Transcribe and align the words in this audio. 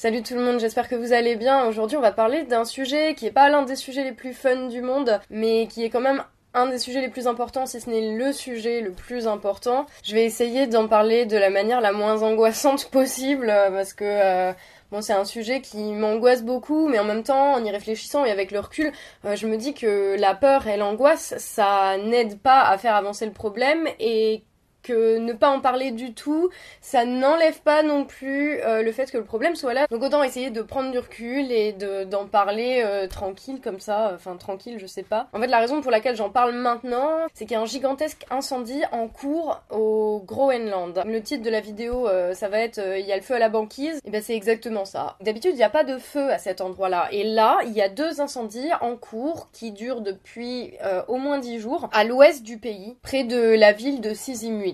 Salut 0.00 0.22
tout 0.22 0.36
le 0.36 0.42
monde, 0.42 0.60
j'espère 0.60 0.88
que 0.88 0.94
vous 0.94 1.12
allez 1.12 1.34
bien. 1.34 1.66
Aujourd'hui, 1.66 1.96
on 1.96 2.00
va 2.00 2.12
parler 2.12 2.44
d'un 2.44 2.64
sujet 2.64 3.16
qui 3.16 3.26
est 3.26 3.32
pas 3.32 3.48
l'un 3.48 3.62
des 3.62 3.74
sujets 3.74 4.04
les 4.04 4.12
plus 4.12 4.32
fun 4.32 4.68
du 4.68 4.80
monde, 4.80 5.18
mais 5.28 5.66
qui 5.66 5.82
est 5.82 5.90
quand 5.90 6.00
même 6.00 6.22
un 6.54 6.68
des 6.68 6.78
sujets 6.78 7.00
les 7.00 7.08
plus 7.08 7.26
importants, 7.26 7.66
si 7.66 7.80
ce 7.80 7.90
n'est 7.90 8.16
le 8.16 8.32
sujet 8.32 8.80
le 8.80 8.92
plus 8.92 9.26
important. 9.26 9.86
Je 10.04 10.14
vais 10.14 10.24
essayer 10.24 10.68
d'en 10.68 10.86
parler 10.86 11.26
de 11.26 11.36
la 11.36 11.50
manière 11.50 11.80
la 11.80 11.90
moins 11.90 12.22
angoissante 12.22 12.84
possible, 12.92 13.50
euh, 13.50 13.72
parce 13.72 13.92
que 13.92 14.04
euh, 14.04 14.52
bon, 14.92 15.00
c'est 15.00 15.14
un 15.14 15.24
sujet 15.24 15.62
qui 15.62 15.90
m'angoisse 15.90 16.44
beaucoup, 16.44 16.86
mais 16.86 17.00
en 17.00 17.04
même 17.04 17.24
temps, 17.24 17.54
en 17.54 17.64
y 17.64 17.70
réfléchissant 17.72 18.24
et 18.24 18.30
avec 18.30 18.52
le 18.52 18.60
recul, 18.60 18.92
euh, 19.24 19.34
je 19.34 19.48
me 19.48 19.56
dis 19.56 19.74
que 19.74 20.14
la 20.16 20.36
peur 20.36 20.68
et 20.68 20.76
l'angoisse, 20.76 21.34
ça 21.38 21.98
n'aide 21.98 22.38
pas 22.38 22.62
à 22.62 22.78
faire 22.78 22.94
avancer 22.94 23.26
le 23.26 23.32
problème 23.32 23.88
et 23.98 24.44
ne 24.92 25.32
pas 25.32 25.50
en 25.50 25.60
parler 25.60 25.90
du 25.90 26.14
tout, 26.14 26.50
ça 26.80 27.04
n'enlève 27.04 27.60
pas 27.60 27.82
non 27.82 28.04
plus 28.04 28.60
euh, 28.62 28.82
le 28.82 28.92
fait 28.92 29.10
que 29.10 29.18
le 29.18 29.24
problème 29.24 29.54
soit 29.56 29.74
là. 29.74 29.86
Donc 29.90 30.02
autant 30.02 30.22
essayer 30.22 30.50
de 30.50 30.62
prendre 30.62 30.90
du 30.90 30.98
recul 30.98 31.50
et 31.50 31.72
d'en 31.72 32.26
parler 32.26 32.82
euh, 32.84 33.06
tranquille 33.06 33.60
comme 33.62 33.80
ça, 33.80 34.12
enfin 34.14 34.36
tranquille, 34.36 34.78
je 34.78 34.86
sais 34.86 35.02
pas. 35.02 35.28
En 35.32 35.40
fait, 35.40 35.46
la 35.46 35.58
raison 35.58 35.80
pour 35.80 35.90
laquelle 35.90 36.16
j'en 36.16 36.30
parle 36.30 36.54
maintenant, 36.54 37.26
c'est 37.34 37.44
qu'il 37.44 37.54
y 37.54 37.56
a 37.56 37.60
un 37.60 37.66
gigantesque 37.66 38.24
incendie 38.30 38.82
en 38.92 39.08
cours 39.08 39.62
au 39.70 40.22
Groenland. 40.26 41.02
Le 41.06 41.22
titre 41.22 41.42
de 41.42 41.50
la 41.50 41.60
vidéo, 41.60 42.08
euh, 42.08 42.34
ça 42.34 42.48
va 42.48 42.60
être 42.60 42.80
il 42.98 43.06
y 43.06 43.12
a 43.12 43.16
le 43.16 43.22
feu 43.22 43.34
à 43.34 43.38
la 43.38 43.48
banquise. 43.48 44.00
Et 44.04 44.10
ben 44.10 44.22
c'est 44.22 44.34
exactement 44.34 44.84
ça. 44.84 45.16
D'habitude, 45.20 45.52
il 45.52 45.58
n'y 45.58 45.62
a 45.62 45.70
pas 45.70 45.84
de 45.84 45.98
feu 45.98 46.30
à 46.30 46.38
cet 46.38 46.60
endroit-là. 46.60 47.08
Et 47.12 47.24
là, 47.24 47.58
il 47.66 47.72
y 47.72 47.82
a 47.82 47.88
deux 47.88 48.20
incendies 48.20 48.70
en 48.80 48.96
cours 48.96 49.48
qui 49.52 49.72
durent 49.72 50.00
depuis 50.00 50.72
au 51.08 51.16
moins 51.16 51.38
dix 51.38 51.58
jours 51.58 51.88
à 51.92 52.04
l'ouest 52.04 52.42
du 52.42 52.58
pays, 52.58 52.96
près 53.02 53.24
de 53.24 53.38
la 53.38 53.72
ville 53.72 54.00
de 54.00 54.14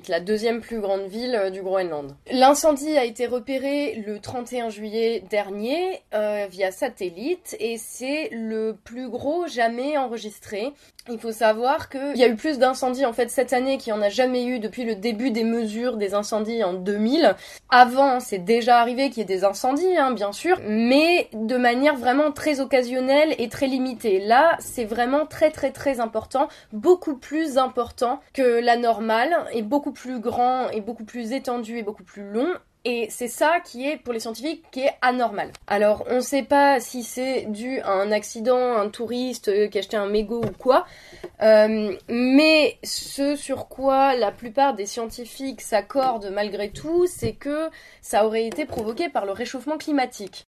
La 0.08 0.20
deuxième 0.20 0.60
plus 0.60 0.80
grande 0.80 1.06
ville 1.06 1.34
euh, 1.34 1.50
du 1.50 1.62
Groenland. 1.62 2.14
L'incendie 2.30 2.96
a 2.98 3.04
été 3.04 3.26
repéré 3.26 4.02
le 4.06 4.18
31 4.18 4.68
juillet 4.68 5.22
dernier 5.30 6.02
euh, 6.12 6.46
via 6.50 6.70
satellite 6.70 7.56
et 7.58 7.78
c'est 7.78 8.28
le 8.32 8.76
plus 8.84 9.08
gros 9.08 9.46
jamais 9.46 9.96
enregistré. 9.96 10.72
Il 11.10 11.18
faut 11.18 11.32
savoir 11.32 11.88
qu'il 11.88 12.16
y 12.16 12.24
a 12.24 12.28
eu 12.28 12.36
plus 12.36 12.58
d'incendies 12.58 13.06
en 13.06 13.12
fait 13.12 13.30
cette 13.30 13.52
année 13.52 13.78
qu'il 13.78 13.92
n'y 13.92 13.98
en 13.98 14.02
a 14.02 14.08
jamais 14.08 14.44
eu 14.44 14.58
depuis 14.58 14.84
le 14.84 14.94
début 14.94 15.30
des 15.30 15.44
mesures 15.44 15.96
des 15.96 16.14
incendies 16.14 16.64
en 16.64 16.74
2000. 16.74 17.34
Avant, 17.70 18.20
c'est 18.20 18.38
déjà 18.38 18.80
arrivé 18.80 19.10
qu'il 19.10 19.18
y 19.18 19.20
ait 19.20 19.24
des 19.24 19.44
incendies, 19.44 19.96
hein, 19.96 20.12
bien 20.12 20.32
sûr, 20.32 20.58
mais 20.66 21.28
de 21.32 21.56
manière 21.56 21.96
vraiment 21.96 22.32
très 22.32 22.60
occasionnelle 22.60 23.34
et 23.38 23.48
très 23.48 23.66
limitée. 23.66 24.18
Là, 24.18 24.56
c'est 24.60 24.84
vraiment 24.84 25.26
très 25.26 25.50
très 25.50 25.72
très 25.72 26.00
important, 26.00 26.48
beaucoup 26.72 27.16
plus 27.16 27.58
important 27.58 28.20
que 28.32 28.60
la 28.60 28.76
normale 28.76 29.36
et 29.52 29.62
beaucoup 29.62 29.93
plus 29.94 30.20
grand 30.20 30.68
et 30.68 30.82
beaucoup 30.82 31.04
plus 31.04 31.32
étendu 31.32 31.78
et 31.78 31.82
beaucoup 31.82 32.04
plus 32.04 32.30
long 32.30 32.48
et 32.86 33.06
c'est 33.08 33.28
ça 33.28 33.60
qui 33.64 33.88
est, 33.88 33.96
pour 33.96 34.12
les 34.12 34.20
scientifiques, 34.20 34.64
qui 34.70 34.80
est 34.80 34.92
anormal. 35.00 35.50
Alors, 35.66 36.04
on 36.10 36.16
ne 36.16 36.20
sait 36.20 36.42
pas 36.42 36.80
si 36.80 37.02
c'est 37.02 37.46
dû 37.48 37.80
à 37.80 37.92
un 37.92 38.12
accident, 38.12 38.76
un 38.76 38.90
touriste 38.90 39.48
euh, 39.48 39.68
qui 39.68 39.78
a 39.78 39.80
acheté 39.80 39.96
un 39.96 40.06
mégot 40.06 40.42
ou 40.44 40.50
quoi, 40.58 40.84
euh, 41.40 41.96
mais 42.08 42.76
ce 42.82 43.36
sur 43.36 43.68
quoi 43.68 44.14
la 44.14 44.30
plupart 44.32 44.74
des 44.74 44.84
scientifiques 44.84 45.62
s'accordent 45.62 46.30
malgré 46.30 46.70
tout, 46.70 47.06
c'est 47.06 47.32
que 47.32 47.70
ça 48.02 48.26
aurait 48.26 48.46
été 48.46 48.66
provoqué 48.66 49.08
par 49.08 49.24
le 49.24 49.32
réchauffement 49.32 49.78
climatique. 49.78 50.46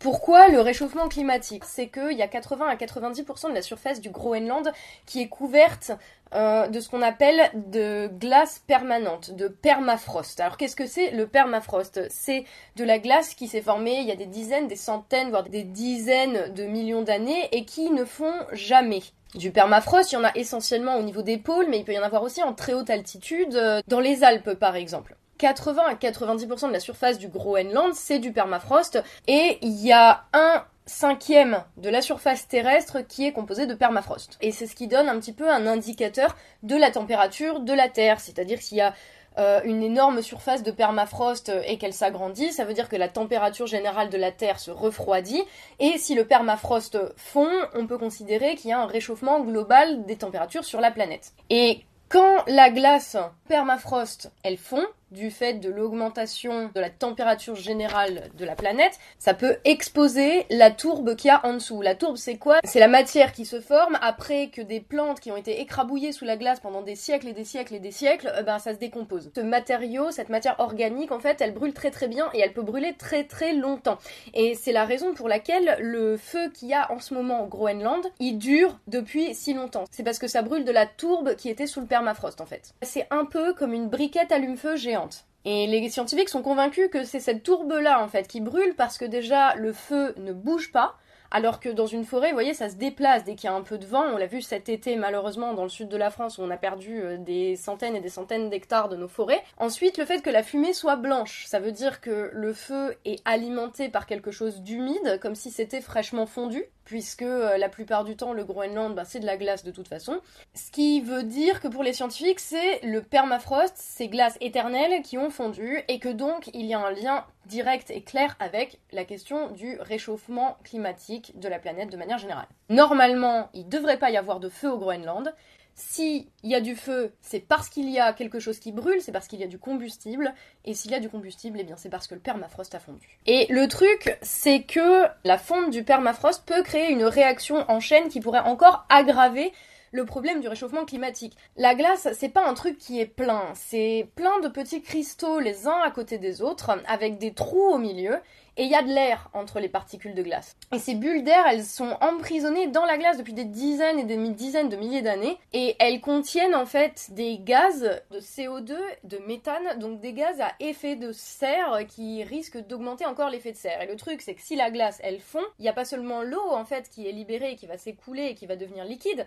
Pourquoi 0.00 0.48
le 0.48 0.62
réchauffement 0.62 1.08
climatique? 1.08 1.62
C'est 1.66 1.88
qu'il 1.88 2.16
y 2.16 2.22
a 2.22 2.26
80 2.26 2.66
à 2.66 2.74
90% 2.74 3.50
de 3.50 3.54
la 3.54 3.60
surface 3.60 4.00
du 4.00 4.08
Groenland 4.08 4.72
qui 5.04 5.20
est 5.20 5.28
couverte 5.28 5.92
euh, 6.34 6.68
de 6.68 6.80
ce 6.80 6.88
qu'on 6.88 7.02
appelle 7.02 7.50
de 7.52 8.08
glace 8.18 8.62
permanente, 8.66 9.32
de 9.32 9.46
permafrost. 9.46 10.40
Alors 10.40 10.56
qu'est-ce 10.56 10.74
que 10.74 10.86
c'est 10.86 11.10
le 11.10 11.26
permafrost? 11.26 12.00
C'est 12.08 12.46
de 12.76 12.84
la 12.84 12.98
glace 12.98 13.34
qui 13.34 13.46
s'est 13.46 13.60
formée 13.60 13.98
il 14.00 14.06
y 14.06 14.10
a 14.10 14.16
des 14.16 14.24
dizaines, 14.24 14.68
des 14.68 14.76
centaines, 14.76 15.28
voire 15.28 15.42
des 15.42 15.64
dizaines 15.64 16.50
de 16.54 16.64
millions 16.64 17.02
d'années 17.02 17.50
et 17.52 17.66
qui 17.66 17.90
ne 17.90 18.06
font 18.06 18.32
jamais. 18.52 19.02
Du 19.34 19.50
permafrost, 19.50 20.12
il 20.12 20.14
y 20.14 20.18
en 20.18 20.24
a 20.24 20.32
essentiellement 20.34 20.96
au 20.96 21.02
niveau 21.02 21.20
des 21.20 21.36
pôles, 21.36 21.66
mais 21.68 21.78
il 21.78 21.84
peut 21.84 21.92
y 21.92 21.98
en 21.98 22.02
avoir 22.02 22.22
aussi 22.22 22.42
en 22.42 22.54
très 22.54 22.72
haute 22.72 22.88
altitude, 22.88 23.54
euh, 23.54 23.82
dans 23.86 24.00
les 24.00 24.24
Alpes 24.24 24.54
par 24.54 24.76
exemple. 24.76 25.14
80 25.40 25.82
à 25.86 25.94
90% 25.94 26.68
de 26.68 26.72
la 26.72 26.80
surface 26.80 27.18
du 27.18 27.28
Groenland, 27.28 27.94
c'est 27.94 28.18
du 28.18 28.30
permafrost. 28.30 29.02
Et 29.26 29.58
il 29.62 29.80
y 29.80 29.90
a 29.90 30.24
un 30.34 30.64
cinquième 30.84 31.64
de 31.78 31.88
la 31.88 32.02
surface 32.02 32.46
terrestre 32.46 33.00
qui 33.00 33.26
est 33.26 33.32
composée 33.32 33.66
de 33.66 33.74
permafrost. 33.74 34.36
Et 34.42 34.52
c'est 34.52 34.66
ce 34.66 34.74
qui 34.74 34.86
donne 34.86 35.08
un 35.08 35.18
petit 35.18 35.32
peu 35.32 35.50
un 35.50 35.66
indicateur 35.66 36.36
de 36.62 36.76
la 36.76 36.90
température 36.90 37.60
de 37.60 37.72
la 37.72 37.88
Terre. 37.88 38.20
C'est-à-dire 38.20 38.60
s'il 38.60 38.78
y 38.78 38.82
a 38.82 38.92
euh, 39.38 39.62
une 39.64 39.82
énorme 39.82 40.20
surface 40.20 40.62
de 40.62 40.72
permafrost 40.72 41.50
et 41.64 41.78
qu'elle 41.78 41.94
s'agrandit, 41.94 42.52
ça 42.52 42.66
veut 42.66 42.74
dire 42.74 42.90
que 42.90 42.96
la 42.96 43.08
température 43.08 43.66
générale 43.66 44.10
de 44.10 44.18
la 44.18 44.32
Terre 44.32 44.60
se 44.60 44.70
refroidit. 44.70 45.42
Et 45.78 45.96
si 45.96 46.14
le 46.14 46.26
permafrost 46.26 46.98
fond, 47.16 47.50
on 47.74 47.86
peut 47.86 47.98
considérer 47.98 48.56
qu'il 48.56 48.68
y 48.68 48.72
a 48.74 48.80
un 48.80 48.86
réchauffement 48.86 49.40
global 49.40 50.04
des 50.04 50.16
températures 50.16 50.64
sur 50.64 50.82
la 50.82 50.90
planète. 50.90 51.32
Et 51.48 51.80
quand 52.10 52.44
la 52.46 52.68
glace 52.70 53.16
permafrost, 53.48 54.32
elle 54.42 54.58
fond, 54.58 54.84
du 55.10 55.30
fait 55.30 55.54
de 55.54 55.68
l'augmentation 55.68 56.70
de 56.74 56.80
la 56.80 56.90
température 56.90 57.56
générale 57.56 58.30
de 58.36 58.44
la 58.44 58.54
planète, 58.54 58.98
ça 59.18 59.34
peut 59.34 59.56
exposer 59.64 60.46
la 60.50 60.70
tourbe 60.70 61.16
qu'il 61.16 61.28
y 61.28 61.30
a 61.30 61.44
en 61.44 61.54
dessous. 61.54 61.82
La 61.82 61.94
tourbe, 61.94 62.16
c'est 62.16 62.36
quoi? 62.36 62.60
C'est 62.64 62.80
la 62.80 62.88
matière 62.88 63.32
qui 63.32 63.44
se 63.44 63.60
forme 63.60 63.98
après 64.02 64.48
que 64.48 64.62
des 64.62 64.80
plantes 64.80 65.20
qui 65.20 65.32
ont 65.32 65.36
été 65.36 65.60
écrabouillées 65.60 66.12
sous 66.12 66.24
la 66.24 66.36
glace 66.36 66.60
pendant 66.60 66.82
des 66.82 66.96
siècles 66.96 67.28
et 67.28 67.32
des 67.32 67.44
siècles 67.44 67.74
et 67.74 67.80
des 67.80 67.90
siècles, 67.90 68.32
euh, 68.36 68.42
ben 68.42 68.58
ça 68.58 68.74
se 68.74 68.78
décompose. 68.78 69.30
Ce 69.34 69.40
matériau, 69.40 70.10
cette 70.10 70.28
matière 70.28 70.56
organique, 70.58 71.12
en 71.12 71.20
fait, 71.20 71.40
elle 71.40 71.54
brûle 71.54 71.74
très 71.74 71.90
très 71.90 72.08
bien 72.08 72.28
et 72.34 72.40
elle 72.40 72.52
peut 72.52 72.62
brûler 72.62 72.94
très 72.94 73.24
très 73.24 73.52
longtemps. 73.52 73.98
Et 74.34 74.54
c'est 74.54 74.72
la 74.72 74.84
raison 74.84 75.14
pour 75.14 75.28
laquelle 75.28 75.76
le 75.80 76.16
feu 76.16 76.50
qu'il 76.50 76.68
y 76.68 76.74
a 76.74 76.90
en 76.92 76.98
ce 76.98 77.14
moment 77.14 77.44
au 77.44 77.46
Groenland, 77.46 78.06
il 78.18 78.38
dure 78.38 78.78
depuis 78.86 79.34
si 79.34 79.54
longtemps. 79.54 79.84
C'est 79.90 80.02
parce 80.02 80.18
que 80.18 80.28
ça 80.28 80.42
brûle 80.42 80.64
de 80.64 80.72
la 80.72 80.86
tourbe 80.86 81.34
qui 81.34 81.48
était 81.48 81.66
sous 81.66 81.80
le 81.80 81.86
permafrost 81.86 82.40
en 82.40 82.46
fait. 82.46 82.74
C'est 82.82 83.06
un 83.10 83.24
peu 83.24 83.54
comme 83.54 83.72
une 83.72 83.88
briquette 83.88 84.32
allume-feu 84.32 84.76
géante 84.76 84.99
et 85.44 85.66
les 85.66 85.88
scientifiques 85.88 86.28
sont 86.28 86.42
convaincus 86.42 86.90
que 86.90 87.04
c'est 87.04 87.20
cette 87.20 87.42
tourbe-là, 87.42 88.02
en 88.02 88.08
fait, 88.08 88.28
qui 88.28 88.40
brûle 88.40 88.74
parce 88.76 88.98
que 88.98 89.06
déjà, 89.06 89.54
le 89.54 89.72
feu 89.72 90.14
ne 90.18 90.32
bouge 90.32 90.70
pas, 90.70 90.96
alors 91.30 91.60
que 91.60 91.68
dans 91.68 91.86
une 91.86 92.04
forêt, 92.04 92.28
vous 92.28 92.34
voyez, 92.34 92.54
ça 92.54 92.68
se 92.68 92.74
déplace 92.74 93.24
dès 93.24 93.36
qu'il 93.36 93.48
y 93.48 93.52
a 93.52 93.56
un 93.56 93.62
peu 93.62 93.78
de 93.78 93.86
vent. 93.86 94.02
On 94.02 94.16
l'a 94.16 94.26
vu 94.26 94.42
cet 94.42 94.68
été, 94.68 94.96
malheureusement, 94.96 95.54
dans 95.54 95.62
le 95.62 95.68
sud 95.68 95.88
de 95.88 95.96
la 95.96 96.10
France, 96.10 96.38
où 96.38 96.42
on 96.42 96.50
a 96.50 96.56
perdu 96.56 97.00
euh, 97.00 97.16
des 97.16 97.56
centaines 97.56 97.96
et 97.96 98.00
des 98.00 98.08
centaines 98.08 98.50
d'hectares 98.50 98.88
de 98.88 98.96
nos 98.96 99.08
forêts. 99.08 99.42
Ensuite, 99.56 99.96
le 99.96 100.04
fait 100.04 100.20
que 100.22 100.30
la 100.30 100.42
fumée 100.42 100.74
soit 100.74 100.96
blanche, 100.96 101.46
ça 101.46 101.60
veut 101.60 101.72
dire 101.72 102.00
que 102.00 102.30
le 102.32 102.52
feu 102.52 102.96
est 103.04 103.22
alimenté 103.24 103.88
par 103.88 104.06
quelque 104.06 104.32
chose 104.32 104.60
d'humide, 104.60 105.20
comme 105.22 105.36
si 105.36 105.50
c'était 105.50 105.80
fraîchement 105.80 106.26
fondu 106.26 106.64
puisque 106.90 107.22
euh, 107.22 107.56
la 107.56 107.68
plupart 107.68 108.02
du 108.02 108.16
temps 108.16 108.32
le 108.32 108.44
Groenland 108.44 108.96
bah, 108.96 109.04
c'est 109.04 109.20
de 109.20 109.24
la 109.24 109.36
glace 109.36 109.62
de 109.62 109.70
toute 109.70 109.86
façon. 109.86 110.20
Ce 110.54 110.72
qui 110.72 111.00
veut 111.00 111.22
dire 111.22 111.60
que 111.60 111.68
pour 111.68 111.84
les 111.84 111.92
scientifiques 111.92 112.40
c'est 112.40 112.80
le 112.82 113.00
permafrost, 113.00 113.76
ces 113.76 114.08
glaces 114.08 114.36
éternelles 114.40 115.00
qui 115.02 115.16
ont 115.16 115.30
fondu 115.30 115.84
et 115.86 116.00
que 116.00 116.08
donc 116.08 116.50
il 116.52 116.66
y 116.66 116.74
a 116.74 116.80
un 116.80 116.90
lien 116.90 117.24
direct 117.46 117.90
et 117.90 118.02
clair 118.02 118.34
avec 118.40 118.80
la 118.90 119.04
question 119.04 119.52
du 119.52 119.76
réchauffement 119.78 120.58
climatique 120.64 121.38
de 121.38 121.46
la 121.46 121.60
planète 121.60 121.92
de 121.92 121.96
manière 121.96 122.18
générale. 122.18 122.48
Normalement, 122.70 123.50
il 123.54 123.66
ne 123.66 123.70
devrait 123.70 123.98
pas 123.98 124.10
y 124.10 124.16
avoir 124.16 124.40
de 124.40 124.48
feu 124.48 124.70
au 124.70 124.78
Groenland, 124.78 125.32
s'il 125.80 126.26
y 126.42 126.54
a 126.54 126.60
du 126.60 126.76
feu, 126.76 127.12
c'est 127.22 127.40
parce 127.40 127.70
qu'il 127.70 127.88
y 127.88 127.98
a 127.98 128.12
quelque 128.12 128.38
chose 128.38 128.58
qui 128.58 128.70
brûle, 128.70 129.00
c'est 129.00 129.12
parce 129.12 129.26
qu'il 129.26 129.40
y 129.40 129.44
a 129.44 129.46
du 129.46 129.58
combustible. 129.58 130.34
Et 130.66 130.74
s'il 130.74 130.90
y 130.90 130.94
a 130.94 131.00
du 131.00 131.08
combustible, 131.08 131.58
eh 131.58 131.64
bien 131.64 131.76
c'est 131.78 131.88
parce 131.88 132.06
que 132.06 132.14
le 132.14 132.20
permafrost 132.20 132.74
a 132.74 132.80
fondu. 132.80 133.18
Et 133.26 133.46
le 133.48 133.66
truc, 133.66 134.18
c'est 134.20 134.62
que 134.62 135.06
la 135.24 135.38
fonte 135.38 135.70
du 135.70 135.82
permafrost 135.82 136.44
peut 136.44 136.62
créer 136.62 136.90
une 136.90 137.04
réaction 137.04 137.64
en 137.68 137.80
chaîne 137.80 138.08
qui 138.08 138.20
pourrait 138.20 138.40
encore 138.40 138.84
aggraver 138.90 139.52
le 139.92 140.04
problème 140.04 140.40
du 140.40 140.48
réchauffement 140.48 140.84
climatique. 140.84 141.36
La 141.56 141.74
glace, 141.74 142.08
c'est 142.12 142.28
pas 142.28 142.46
un 142.46 142.54
truc 142.54 142.78
qui 142.78 143.00
est 143.00 143.06
plein, 143.06 143.52
c'est 143.54 144.08
plein 144.14 144.38
de 144.40 144.48
petits 144.48 144.82
cristaux 144.82 145.40
les 145.40 145.66
uns 145.66 145.80
à 145.82 145.90
côté 145.90 146.18
des 146.18 146.42
autres, 146.42 146.70
avec 146.86 147.18
des 147.18 147.32
trous 147.32 147.72
au 147.72 147.78
milieu, 147.78 148.16
et 148.60 148.64
il 148.64 148.70
y 148.70 148.74
a 148.74 148.82
de 148.82 148.92
l'air 148.92 149.30
entre 149.32 149.58
les 149.58 149.70
particules 149.70 150.14
de 150.14 150.22
glace. 150.22 150.54
Et 150.70 150.78
ces 150.78 150.94
bulles 150.94 151.24
d'air, 151.24 151.46
elles 151.46 151.64
sont 151.64 151.96
emprisonnées 152.02 152.66
dans 152.66 152.84
la 152.84 152.98
glace 152.98 153.16
depuis 153.16 153.32
des 153.32 153.46
dizaines 153.46 153.98
et 153.98 154.04
des 154.04 154.18
dizaines 154.28 154.68
de 154.68 154.76
milliers 154.76 155.00
d'années, 155.00 155.38
et 155.54 155.76
elles 155.78 156.02
contiennent 156.02 156.54
en 156.54 156.66
fait 156.66 157.08
des 157.12 157.38
gaz 157.38 158.02
de 158.10 158.20
CO2, 158.20 158.76
de 159.04 159.16
méthane, 159.26 159.78
donc 159.78 160.00
des 160.00 160.12
gaz 160.12 160.42
à 160.42 160.52
effet 160.60 160.94
de 160.94 161.10
serre 161.10 161.86
qui 161.88 162.22
risquent 162.22 162.58
d'augmenter 162.58 163.06
encore 163.06 163.30
l'effet 163.30 163.52
de 163.52 163.56
serre. 163.56 163.80
Et 163.80 163.86
le 163.86 163.96
truc, 163.96 164.20
c'est 164.20 164.34
que 164.34 164.42
si 164.42 164.56
la 164.56 164.70
glace, 164.70 165.00
elle 165.02 165.20
fond, 165.20 165.40
il 165.58 165.62
n'y 165.62 165.68
a 165.70 165.72
pas 165.72 165.86
seulement 165.86 166.20
l'eau 166.20 166.50
en 166.50 166.66
fait 166.66 166.90
qui 166.90 167.08
est 167.08 167.12
libérée, 167.12 167.56
qui 167.56 167.66
va 167.66 167.78
s'écouler 167.78 168.26
et 168.26 168.34
qui 168.34 168.44
va 168.44 168.56
devenir 168.56 168.84
liquide, 168.84 169.24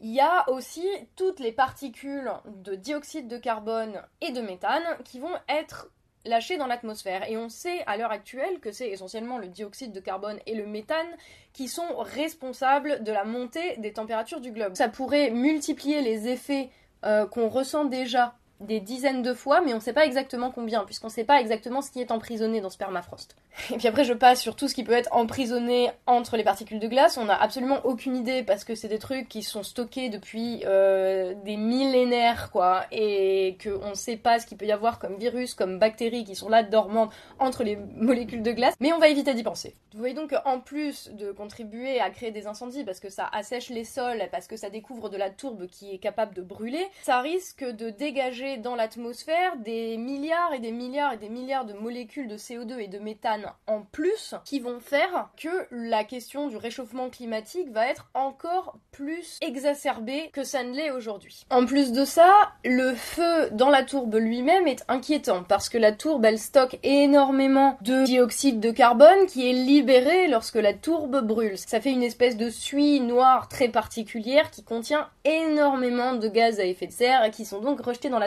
il 0.00 0.12
y 0.12 0.20
a 0.20 0.48
aussi 0.48 0.88
toutes 1.14 1.40
les 1.40 1.52
particules 1.52 2.32
de 2.46 2.74
dioxyde 2.74 3.28
de 3.28 3.36
carbone 3.36 4.00
et 4.22 4.32
de 4.32 4.40
méthane 4.40 4.82
qui 5.04 5.20
vont 5.20 5.36
être 5.46 5.90
lâchées 6.24 6.56
dans 6.56 6.66
l'atmosphère. 6.66 7.28
Et 7.30 7.36
on 7.36 7.48
sait 7.48 7.82
à 7.86 7.96
l'heure 7.96 8.10
actuelle 8.10 8.60
que 8.60 8.72
c'est 8.72 8.88
essentiellement 8.88 9.38
le 9.38 9.48
dioxyde 9.48 9.92
de 9.92 10.00
carbone 10.00 10.38
et 10.46 10.54
le 10.54 10.66
méthane 10.66 11.16
qui 11.52 11.68
sont 11.68 11.96
responsables 11.98 13.02
de 13.02 13.12
la 13.12 13.24
montée 13.24 13.76
des 13.78 13.92
températures 13.92 14.40
du 14.40 14.52
globe. 14.52 14.74
Ça 14.74 14.88
pourrait 14.88 15.30
multiplier 15.30 16.00
les 16.00 16.28
effets 16.28 16.70
euh, 17.04 17.26
qu'on 17.26 17.48
ressent 17.48 17.84
déjà 17.84 18.34
des 18.62 18.80
dizaines 18.80 19.22
de 19.22 19.34
fois, 19.34 19.60
mais 19.60 19.72
on 19.72 19.76
ne 19.76 19.80
sait 19.80 19.92
pas 19.92 20.06
exactement 20.06 20.50
combien, 20.50 20.84
puisqu'on 20.84 21.08
ne 21.08 21.12
sait 21.12 21.24
pas 21.24 21.40
exactement 21.40 21.82
ce 21.82 21.90
qui 21.90 22.00
est 22.00 22.10
emprisonné 22.10 22.60
dans 22.60 22.70
ce 22.70 22.78
permafrost. 22.78 23.36
Et 23.70 23.76
puis 23.76 23.88
après, 23.88 24.04
je 24.04 24.14
passe 24.14 24.40
sur 24.40 24.56
tout 24.56 24.68
ce 24.68 24.74
qui 24.74 24.84
peut 24.84 24.92
être 24.92 25.12
emprisonné 25.12 25.90
entre 26.06 26.36
les 26.36 26.44
particules 26.44 26.78
de 26.78 26.88
glace. 26.88 27.18
On 27.18 27.26
n'a 27.26 27.40
absolument 27.40 27.80
aucune 27.84 28.16
idée, 28.16 28.42
parce 28.42 28.64
que 28.64 28.74
c'est 28.74 28.88
des 28.88 28.98
trucs 28.98 29.28
qui 29.28 29.42
sont 29.42 29.62
stockés 29.62 30.08
depuis 30.08 30.62
euh, 30.64 31.34
des 31.44 31.56
millénaires, 31.56 32.50
quoi, 32.50 32.86
et 32.90 33.58
qu'on 33.62 33.90
ne 33.90 33.94
sait 33.94 34.16
pas 34.16 34.38
ce 34.38 34.46
qu'il 34.46 34.56
peut 34.56 34.66
y 34.66 34.72
avoir 34.72 34.98
comme 34.98 35.16
virus, 35.16 35.54
comme 35.54 35.78
bactéries 35.78 36.24
qui 36.24 36.34
sont 36.34 36.48
là 36.48 36.62
dormantes 36.62 37.12
entre 37.38 37.62
les 37.64 37.76
molécules 37.76 38.42
de 38.42 38.52
glace, 38.52 38.74
mais 38.80 38.92
on 38.92 38.98
va 38.98 39.08
éviter 39.08 39.34
d'y 39.34 39.42
penser. 39.42 39.74
Vous 39.92 39.98
voyez 39.98 40.14
donc 40.14 40.30
qu'en 40.30 40.60
plus 40.60 41.10
de 41.10 41.32
contribuer 41.32 42.00
à 42.00 42.10
créer 42.10 42.30
des 42.30 42.46
incendies, 42.46 42.84
parce 42.84 43.00
que 43.00 43.10
ça 43.10 43.28
assèche 43.32 43.68
les 43.68 43.84
sols, 43.84 44.22
parce 44.30 44.46
que 44.46 44.56
ça 44.56 44.70
découvre 44.70 45.10
de 45.10 45.16
la 45.16 45.30
tourbe 45.30 45.66
qui 45.66 45.92
est 45.92 45.98
capable 45.98 46.34
de 46.34 46.42
brûler, 46.42 46.86
ça 47.02 47.20
risque 47.20 47.64
de 47.64 47.90
dégager 47.90 48.51
dans 48.56 48.74
l'atmosphère 48.74 49.56
des 49.56 49.96
milliards 49.96 50.52
et 50.54 50.58
des 50.58 50.72
milliards 50.72 51.12
et 51.12 51.16
des 51.16 51.28
milliards 51.28 51.64
de 51.64 51.72
molécules 51.72 52.28
de 52.28 52.36
CO2 52.36 52.78
et 52.78 52.88
de 52.88 52.98
méthane 52.98 53.46
en 53.66 53.82
plus 53.82 54.34
qui 54.44 54.60
vont 54.60 54.80
faire 54.80 55.28
que 55.36 55.48
la 55.70 56.04
question 56.04 56.48
du 56.48 56.56
réchauffement 56.56 57.10
climatique 57.10 57.70
va 57.70 57.86
être 57.86 58.10
encore 58.14 58.76
plus 58.90 59.38
exacerbée 59.40 60.30
que 60.32 60.44
ça 60.44 60.64
ne 60.64 60.74
l'est 60.74 60.90
aujourd'hui. 60.90 61.46
En 61.50 61.66
plus 61.66 61.92
de 61.92 62.04
ça, 62.04 62.52
le 62.64 62.94
feu 62.94 63.50
dans 63.52 63.70
la 63.70 63.82
tourbe 63.82 64.16
lui-même 64.16 64.66
est 64.66 64.84
inquiétant 64.88 65.42
parce 65.42 65.68
que 65.68 65.78
la 65.78 65.92
tourbe 65.92 66.24
elle 66.24 66.38
stocke 66.38 66.78
énormément 66.82 67.76
de 67.82 68.04
dioxyde 68.04 68.60
de 68.60 68.70
carbone 68.70 69.26
qui 69.28 69.48
est 69.48 69.52
libéré 69.52 70.28
lorsque 70.28 70.56
la 70.56 70.74
tourbe 70.74 71.20
brûle. 71.24 71.58
Ça 71.58 71.80
fait 71.80 71.92
une 71.92 72.02
espèce 72.02 72.36
de 72.36 72.50
suie 72.50 73.00
noire 73.00 73.48
très 73.48 73.68
particulière 73.68 74.50
qui 74.50 74.62
contient 74.62 75.08
énormément 75.24 76.14
de 76.14 76.28
gaz 76.28 76.60
à 76.60 76.64
effet 76.64 76.86
de 76.86 76.92
serre 76.92 77.24
et 77.24 77.30
qui 77.30 77.44
sont 77.44 77.60
donc 77.60 77.80
rejetés 77.80 78.08
dans 78.08 78.18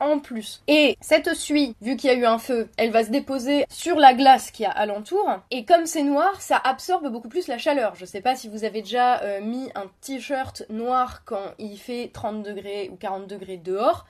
en 0.00 0.18
plus. 0.18 0.62
Et 0.68 0.96
cette 1.00 1.34
suie, 1.34 1.74
vu 1.80 1.96
qu'il 1.96 2.10
y 2.10 2.12
a 2.12 2.16
eu 2.16 2.24
un 2.24 2.38
feu, 2.38 2.68
elle 2.76 2.90
va 2.90 3.04
se 3.04 3.10
déposer 3.10 3.64
sur 3.68 3.96
la 3.96 4.14
glace 4.14 4.50
qui 4.50 4.64
a 4.64 4.70
alentour 4.70 5.28
et 5.50 5.64
comme 5.64 5.86
c'est 5.86 6.02
noir, 6.02 6.40
ça 6.40 6.60
absorbe 6.62 7.08
beaucoup 7.10 7.28
plus 7.28 7.48
la 7.48 7.58
chaleur. 7.58 7.94
Je 7.94 8.04
sais 8.04 8.20
pas 8.20 8.36
si 8.36 8.48
vous 8.48 8.64
avez 8.64 8.82
déjà 8.82 9.20
euh, 9.22 9.40
mis 9.40 9.70
un 9.74 9.86
t-shirt 10.00 10.64
noir 10.68 11.24
quand 11.24 11.54
il 11.58 11.78
fait 11.78 12.10
30 12.12 12.42
degrés 12.42 12.90
ou 12.92 12.96
40 12.96 13.26
degrés 13.26 13.56
dehors, 13.56 14.06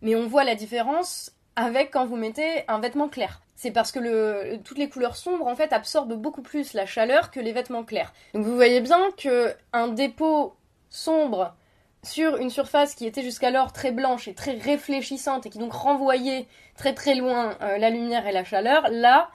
mais 0.00 0.14
on 0.14 0.26
voit 0.26 0.44
la 0.44 0.54
différence 0.54 1.32
avec 1.56 1.90
quand 1.90 2.06
vous 2.06 2.16
mettez 2.16 2.64
un 2.68 2.78
vêtement 2.80 3.08
clair. 3.08 3.40
C'est 3.54 3.70
parce 3.70 3.92
que 3.92 4.56
toutes 4.56 4.78
les 4.78 4.88
couleurs 4.88 5.16
sombres 5.16 5.46
en 5.46 5.54
fait 5.54 5.72
absorbent 5.72 6.16
beaucoup 6.16 6.42
plus 6.42 6.72
la 6.72 6.86
chaleur 6.86 7.30
que 7.30 7.38
les 7.38 7.52
vêtements 7.52 7.84
clairs. 7.84 8.12
Donc 8.34 8.44
vous 8.44 8.54
voyez 8.54 8.80
bien 8.80 9.10
que 9.16 9.54
un 9.72 9.88
dépôt 9.88 10.54
sombre 10.90 11.54
sur 12.04 12.36
une 12.36 12.50
surface 12.50 12.94
qui 12.94 13.06
était 13.06 13.22
jusqu'alors 13.22 13.72
très 13.72 13.92
blanche 13.92 14.26
et 14.26 14.34
très 14.34 14.52
réfléchissante 14.52 15.46
et 15.46 15.50
qui 15.50 15.58
donc 15.58 15.72
renvoyait 15.72 16.46
très 16.76 16.94
très 16.94 17.14
loin 17.14 17.56
euh, 17.62 17.78
la 17.78 17.90
lumière 17.90 18.26
et 18.26 18.32
la 18.32 18.42
chaleur, 18.44 18.88
là, 18.90 19.30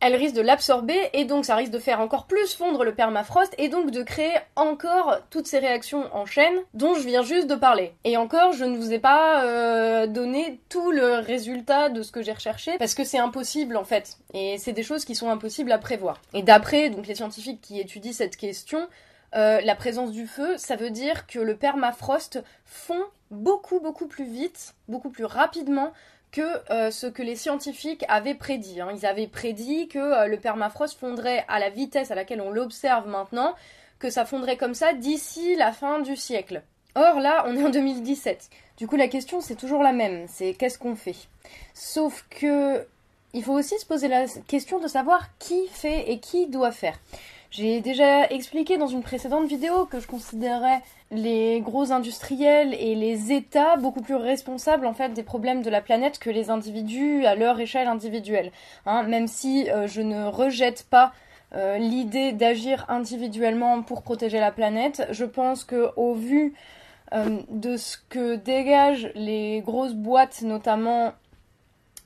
elle 0.00 0.14
risque 0.14 0.34
de 0.34 0.42
l'absorber 0.42 0.98
et 1.14 1.24
donc 1.24 1.46
ça 1.46 1.56
risque 1.56 1.72
de 1.72 1.78
faire 1.78 2.00
encore 2.00 2.26
plus 2.26 2.54
fondre 2.54 2.84
le 2.84 2.94
permafrost 2.94 3.54
et 3.56 3.70
donc 3.70 3.90
de 3.90 4.02
créer 4.02 4.34
encore 4.54 5.16
toutes 5.30 5.46
ces 5.46 5.58
réactions 5.58 6.04
en 6.14 6.26
chaîne 6.26 6.54
dont 6.74 6.94
je 6.94 7.06
viens 7.06 7.22
juste 7.22 7.46
de 7.46 7.54
parler. 7.54 7.94
Et 8.04 8.18
encore, 8.18 8.52
je 8.52 8.66
ne 8.66 8.76
vous 8.76 8.92
ai 8.92 8.98
pas 8.98 9.42
euh, 9.44 10.06
donné 10.06 10.60
tout 10.68 10.90
le 10.90 11.14
résultat 11.20 11.88
de 11.88 12.02
ce 12.02 12.12
que 12.12 12.20
j'ai 12.20 12.32
recherché 12.32 12.76
parce 12.78 12.94
que 12.94 13.04
c'est 13.04 13.18
impossible 13.18 13.78
en 13.78 13.84
fait. 13.84 14.18
Et 14.34 14.58
c'est 14.58 14.72
des 14.72 14.82
choses 14.82 15.06
qui 15.06 15.14
sont 15.14 15.30
impossibles 15.30 15.72
à 15.72 15.78
prévoir. 15.78 16.20
Et 16.34 16.42
d'après 16.42 16.90
donc 16.90 17.06
les 17.06 17.14
scientifiques 17.14 17.62
qui 17.62 17.80
étudient 17.80 18.12
cette 18.12 18.36
question, 18.36 18.86
euh, 19.34 19.60
la 19.62 19.74
présence 19.74 20.12
du 20.12 20.26
feu, 20.26 20.56
ça 20.58 20.76
veut 20.76 20.90
dire 20.90 21.26
que 21.26 21.38
le 21.38 21.56
permafrost 21.56 22.42
fond 22.64 23.02
beaucoup 23.30 23.80
beaucoup 23.80 24.06
plus 24.06 24.24
vite, 24.24 24.74
beaucoup 24.88 25.10
plus 25.10 25.24
rapidement 25.24 25.92
que 26.30 26.42
euh, 26.70 26.90
ce 26.90 27.06
que 27.06 27.22
les 27.22 27.36
scientifiques 27.36 28.04
avaient 28.08 28.34
prédit. 28.34 28.80
Hein. 28.80 28.88
Ils 28.94 29.06
avaient 29.06 29.26
prédit 29.26 29.88
que 29.88 29.98
euh, 29.98 30.26
le 30.26 30.36
permafrost 30.36 30.98
fondrait 30.98 31.44
à 31.48 31.58
la 31.58 31.70
vitesse 31.70 32.10
à 32.10 32.14
laquelle 32.14 32.40
on 32.40 32.50
l'observe 32.50 33.08
maintenant, 33.08 33.54
que 33.98 34.10
ça 34.10 34.24
fondrait 34.24 34.56
comme 34.56 34.74
ça 34.74 34.92
d'ici 34.92 35.56
la 35.56 35.72
fin 35.72 36.00
du 36.00 36.16
siècle. 36.16 36.62
Or 36.94 37.20
là, 37.20 37.44
on 37.46 37.56
est 37.56 37.64
en 37.64 37.70
2017. 37.70 38.50
Du 38.76 38.86
coup, 38.86 38.96
la 38.96 39.08
question 39.08 39.40
c'est 39.40 39.54
toujours 39.56 39.82
la 39.82 39.92
même, 39.92 40.26
c'est 40.28 40.54
qu'est-ce 40.54 40.78
qu'on 40.78 40.96
fait? 40.96 41.16
Sauf 41.72 42.24
que 42.30 42.86
il 43.32 43.42
faut 43.42 43.52
aussi 43.52 43.78
se 43.78 43.86
poser 43.86 44.06
la 44.06 44.26
question 44.46 44.78
de 44.78 44.86
savoir 44.86 45.28
qui 45.38 45.66
fait 45.68 46.10
et 46.10 46.20
qui 46.20 46.46
doit 46.46 46.70
faire. 46.70 46.98
J'ai 47.56 47.80
déjà 47.80 48.26
expliqué 48.30 48.78
dans 48.78 48.88
une 48.88 49.04
précédente 49.04 49.46
vidéo 49.46 49.86
que 49.86 50.00
je 50.00 50.08
considérais 50.08 50.82
les 51.12 51.60
gros 51.60 51.92
industriels 51.92 52.74
et 52.74 52.96
les 52.96 53.30
États 53.30 53.76
beaucoup 53.76 54.02
plus 54.02 54.16
responsables 54.16 54.86
en 54.86 54.92
fait 54.92 55.10
des 55.10 55.22
problèmes 55.22 55.62
de 55.62 55.70
la 55.70 55.80
planète 55.80 56.18
que 56.18 56.30
les 56.30 56.50
individus 56.50 57.24
à 57.26 57.36
leur 57.36 57.60
échelle 57.60 57.86
individuelle. 57.86 58.50
Hein, 58.86 59.04
même 59.04 59.28
si 59.28 59.70
euh, 59.70 59.86
je 59.86 60.00
ne 60.00 60.24
rejette 60.24 60.84
pas 60.90 61.12
euh, 61.54 61.78
l'idée 61.78 62.32
d'agir 62.32 62.86
individuellement 62.88 63.82
pour 63.82 64.02
protéger 64.02 64.40
la 64.40 64.50
planète, 64.50 65.06
je 65.12 65.24
pense 65.24 65.62
que 65.62 65.90
au 65.94 66.14
vu 66.14 66.54
euh, 67.12 67.38
de 67.50 67.76
ce 67.76 67.98
que 68.08 68.34
dégagent 68.34 69.12
les 69.14 69.60
grosses 69.60 69.94
boîtes, 69.94 70.42
notamment 70.42 71.12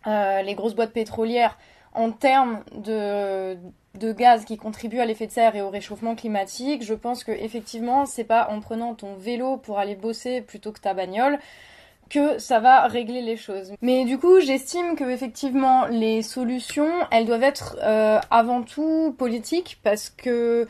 les 0.05 0.55
grosses 0.55 0.75
boîtes 0.75 0.93
pétrolières, 0.93 1.59
en 1.93 2.13
termes 2.13 2.61
de, 2.75 3.59
de 3.99 4.13
gaz 4.13 4.45
qui 4.45 4.57
contribuent 4.57 5.01
à 5.01 5.07
l'effet 5.07 5.27
de 5.27 5.33
serre 5.33 5.57
et 5.57 5.63
au 5.63 5.71
réchauffement 5.71 6.15
climatique, 6.15 6.85
je 6.85 6.95
pense 6.95 7.25
que 7.25 7.33
effectivement, 7.33 8.07
c'est 8.07 8.25
pas 8.25 8.49
en 8.51 8.61
prenant 8.61 8.95
ton 8.95 9.15
vélo 9.15 9.57
pour 9.57 9.79
aller 9.79 9.95
bosser 9.95 10.41
plutôt 10.41 10.73
que 10.73 10.81
ta 10.81 10.95
bagnole 10.95 11.39
que 12.09 12.39
ça 12.39 12.59
va 12.59 12.87
régler 12.87 13.21
les 13.21 13.37
choses. 13.37 13.73
Mais 13.83 14.05
du 14.05 14.19
coup, 14.19 14.41
j'estime 14.41 14.97
que 14.97 15.05
effectivement 15.05 15.87
les 15.87 16.23
solutions, 16.23 16.91
elles 17.11 17.27
doivent 17.27 17.43
être 17.43 17.77
euh, 17.83 18.19
avant 18.31 18.63
tout 18.63 19.15
politiques 19.19 19.79
parce 19.83 20.09
que 20.09 20.67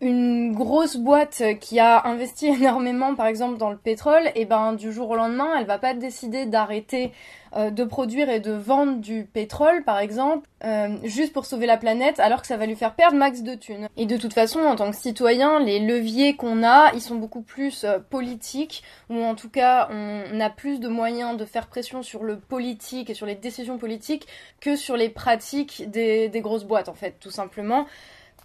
une 0.00 0.52
grosse 0.52 0.96
boîte 0.96 1.42
qui 1.60 1.80
a 1.80 2.06
investi 2.06 2.46
énormément 2.60 3.14
par 3.14 3.26
exemple 3.26 3.58
dans 3.58 3.70
le 3.70 3.76
pétrole, 3.76 4.30
et 4.34 4.44
ben 4.44 4.74
du 4.74 4.92
jour 4.92 5.10
au 5.10 5.16
lendemain, 5.16 5.56
elle 5.58 5.66
va 5.66 5.78
pas 5.78 5.94
décider 5.94 6.46
d'arrêter 6.46 7.12
euh, 7.56 7.70
de 7.70 7.84
produire 7.84 8.28
et 8.28 8.40
de 8.40 8.52
vendre 8.52 8.98
du 8.98 9.24
pétrole 9.24 9.84
par 9.84 9.98
exemple 9.98 10.46
euh, 10.64 10.96
juste 11.04 11.32
pour 11.32 11.46
sauver 11.46 11.66
la 11.66 11.76
planète 11.76 12.18
alors 12.20 12.42
que 12.42 12.46
ça 12.46 12.56
va 12.56 12.66
lui 12.66 12.76
faire 12.76 12.94
perdre 12.94 13.16
max 13.16 13.42
de 13.42 13.54
thunes. 13.54 13.88
Et 13.96 14.04
de 14.04 14.16
toute 14.16 14.34
façon, 14.34 14.60
en 14.60 14.76
tant 14.76 14.90
que 14.90 14.96
citoyen, 14.96 15.60
les 15.60 15.78
leviers 15.78 16.36
qu'on 16.36 16.62
a, 16.62 16.92
ils 16.94 17.00
sont 17.00 17.14
beaucoup 17.14 17.42
plus 17.42 17.84
euh, 17.84 17.98
politiques 17.98 18.82
ou 19.08 19.22
en 19.22 19.34
tout 19.34 19.48
cas, 19.48 19.88
on 19.90 20.40
a 20.40 20.50
plus 20.50 20.80
de 20.80 20.88
moyens 20.88 21.36
de 21.36 21.44
faire 21.44 21.68
pression 21.68 22.02
sur 22.02 22.24
le 22.24 22.38
politique 22.38 23.08
et 23.08 23.14
sur 23.14 23.26
les 23.26 23.36
décisions 23.36 23.78
politiques 23.78 24.26
que 24.60 24.76
sur 24.76 24.96
les 24.96 25.08
pratiques 25.08 25.88
des 25.90 26.30
grosses 26.42 26.64
boîtes 26.64 26.88
en 26.88 26.94
fait, 26.94 27.16
tout 27.20 27.30
simplement 27.30 27.86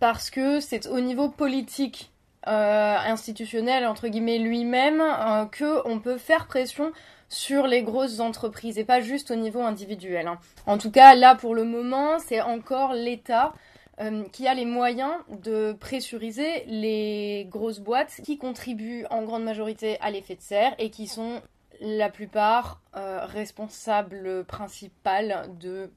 parce 0.01 0.31
que 0.31 0.59
c'est 0.59 0.87
au 0.87 0.99
niveau 0.99 1.29
politique, 1.29 2.11
euh, 2.47 2.97
institutionnel, 2.97 3.85
entre 3.85 4.07
guillemets, 4.07 4.39
lui-même, 4.39 4.99
euh, 4.99 5.45
que 5.45 5.87
on 5.87 5.99
peut 5.99 6.17
faire 6.17 6.47
pression 6.47 6.91
sur 7.29 7.67
les 7.67 7.83
grosses 7.83 8.19
entreprises 8.19 8.79
et 8.79 8.83
pas 8.83 8.99
juste 8.99 9.29
au 9.29 9.35
niveau 9.35 9.61
individuel. 9.61 10.25
Hein. 10.25 10.39
En 10.65 10.79
tout 10.79 10.89
cas, 10.89 11.13
là, 11.13 11.35
pour 11.35 11.53
le 11.53 11.65
moment, 11.65 12.17
c'est 12.17 12.41
encore 12.41 12.93
l'État 12.93 13.53
euh, 13.99 14.23
qui 14.31 14.47
a 14.47 14.55
les 14.55 14.65
moyens 14.65 15.13
de 15.29 15.73
pressuriser 15.73 16.65
les 16.65 17.45
grosses 17.47 17.79
boîtes 17.79 18.21
qui 18.23 18.39
contribuent 18.39 19.05
en 19.11 19.21
grande 19.21 19.43
majorité 19.43 19.99
à 20.01 20.09
l'effet 20.09 20.35
de 20.35 20.41
serre 20.41 20.73
et 20.79 20.89
qui 20.89 21.05
sont 21.05 21.43
la 21.79 22.09
plupart 22.09 22.81
responsables 22.93 24.45
principales 24.45 25.47
de 25.59 25.91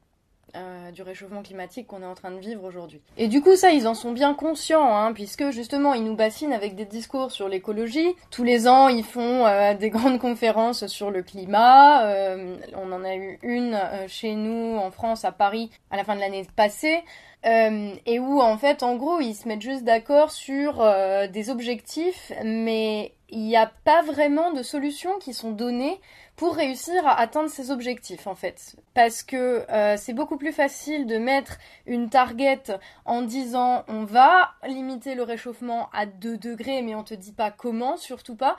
euh, 0.55 0.91
du 0.91 1.01
réchauffement 1.01 1.43
climatique 1.43 1.87
qu'on 1.87 2.01
est 2.01 2.05
en 2.05 2.15
train 2.15 2.31
de 2.31 2.39
vivre 2.39 2.63
aujourd'hui. 2.63 3.01
Et 3.17 3.27
du 3.27 3.41
coup, 3.41 3.55
ça, 3.55 3.71
ils 3.71 3.87
en 3.87 3.93
sont 3.93 4.11
bien 4.11 4.33
conscients, 4.33 4.95
hein, 4.95 5.13
puisque 5.13 5.49
justement, 5.51 5.93
ils 5.93 6.03
nous 6.03 6.15
bassinent 6.15 6.53
avec 6.53 6.75
des 6.75 6.85
discours 6.85 7.31
sur 7.31 7.49
l'écologie. 7.49 8.15
Tous 8.31 8.43
les 8.43 8.67
ans, 8.67 8.87
ils 8.87 9.03
font 9.03 9.45
euh, 9.45 9.73
des 9.73 9.89
grandes 9.91 10.19
conférences 10.19 10.87
sur 10.87 11.11
le 11.11 11.23
climat. 11.23 12.05
Euh, 12.05 12.55
on 12.75 12.91
en 12.91 13.03
a 13.03 13.15
eu 13.15 13.39
une 13.43 13.79
chez 14.07 14.35
nous, 14.35 14.77
en 14.77 14.91
France, 14.91 15.25
à 15.25 15.31
Paris, 15.31 15.69
à 15.91 15.97
la 15.97 16.03
fin 16.03 16.15
de 16.15 16.21
l'année 16.21 16.45
passée. 16.55 17.03
et 17.43 18.19
où 18.19 18.41
en 18.41 18.57
fait 18.57 18.81
en 18.81 18.95
gros 18.95 19.19
ils 19.19 19.35
se 19.35 19.47
mettent 19.47 19.61
juste 19.61 19.83
d'accord 19.83 20.31
sur 20.31 20.83
des 21.31 21.51
objectifs 21.51 22.31
mais 22.43 23.13
il 23.29 23.41
n'y 23.41 23.55
a 23.55 23.71
pas 23.83 24.01
vraiment 24.01 24.51
de 24.51 24.63
solutions 24.63 25.19
qui 25.19 25.33
sont 25.33 25.51
données 25.51 25.99
pour 26.35 26.55
réussir 26.55 27.07
à 27.07 27.19
atteindre 27.19 27.49
ces 27.49 27.71
objectifs 27.71 28.27
en 28.27 28.35
fait. 28.35 28.75
Parce 28.93 29.23
que 29.23 29.65
euh, 29.69 29.95
c'est 29.97 30.13
beaucoup 30.13 30.37
plus 30.37 30.51
facile 30.51 31.07
de 31.07 31.17
mettre 31.17 31.57
une 31.85 32.09
target 32.09 32.63
en 33.05 33.21
disant 33.21 33.83
on 33.87 34.03
va 34.03 34.53
limiter 34.67 35.15
le 35.15 35.23
réchauffement 35.23 35.89
à 35.93 36.05
2 36.05 36.37
degrés 36.37 36.81
mais 36.81 36.95
on 36.95 37.03
te 37.03 37.13
dit 37.13 37.33
pas 37.33 37.51
comment, 37.51 37.97
surtout 37.97 38.35
pas. 38.35 38.57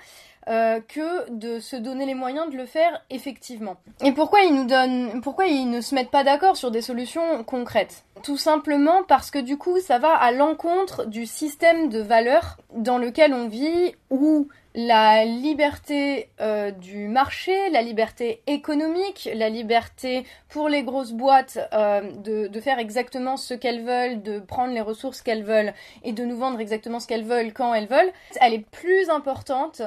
Euh, 0.49 0.81
que 0.81 1.31
de 1.31 1.59
se 1.59 1.77
donner 1.77 2.07
les 2.07 2.15
moyens 2.15 2.51
de 2.51 2.57
le 2.57 2.67
faire 2.67 3.03
effectivement. 3.11 3.77
Et 4.05 4.13
pourquoi 4.13 4.43
ils 4.43 4.55
nous 4.55 4.67
donnent, 4.67 5.21
pourquoi 5.21 5.47
ils 5.47 5.69
ne 5.69 5.81
se 5.81 5.95
mettent 5.95 6.11
pas 6.11 6.25
d'accord 6.25 6.57
sur 6.57 6.71
des 6.71 6.83
solutions 6.83 7.43
concrètes? 7.45 8.05
Tout 8.23 8.37
simplement 8.37 9.03
parce 9.09 9.31
que 9.31 9.39
du 9.39 9.59
coup, 9.59 9.81
ça 9.81 9.99
va 9.99 10.15
à 10.15 10.31
l'encontre 10.33 11.07
du 11.07 11.27
système 11.27 11.89
de 11.89 12.01
valeurs 12.01 12.59
dans 12.75 12.99
lequel 12.99 13.35
on 13.35 13.49
vit, 13.49 13.95
où 14.11 14.49
la 14.77 15.25
liberté 15.25 16.29
euh, 16.41 16.71
du 16.71 17.09
marché, 17.09 17.71
la 17.71 17.81
liberté 17.81 18.43
économique, 18.47 19.29
la 19.35 19.49
liberté 19.49 20.27
pour 20.51 20.69
les 20.69 20.83
grosses 20.83 21.13
boîtes 21.13 21.59
euh, 21.73 22.03
de, 22.23 22.47
de, 22.47 22.61
faire 22.61 22.79
exactement 22.79 23.39
ce 23.39 23.55
qu'elles 23.55 23.83
veulent, 23.83 24.23
de 24.23 24.39
prendre 24.39 24.75
les 24.75 24.83
ressources 24.83 25.23
qu'elles 25.23 25.45
veulent 25.45 25.73
et 26.05 26.13
de 26.13 26.25
nous 26.25 26.37
vendre 26.37 26.61
exactement 26.61 27.01
ce 27.01 27.07
qu'elles 27.07 27.25
veulent 27.25 27.55
quand 27.55 27.73
elles 27.73 27.89
veulent, 27.89 28.13
elle 28.41 28.53
est 28.53 28.71
plus 28.71 29.09
importante 29.09 29.81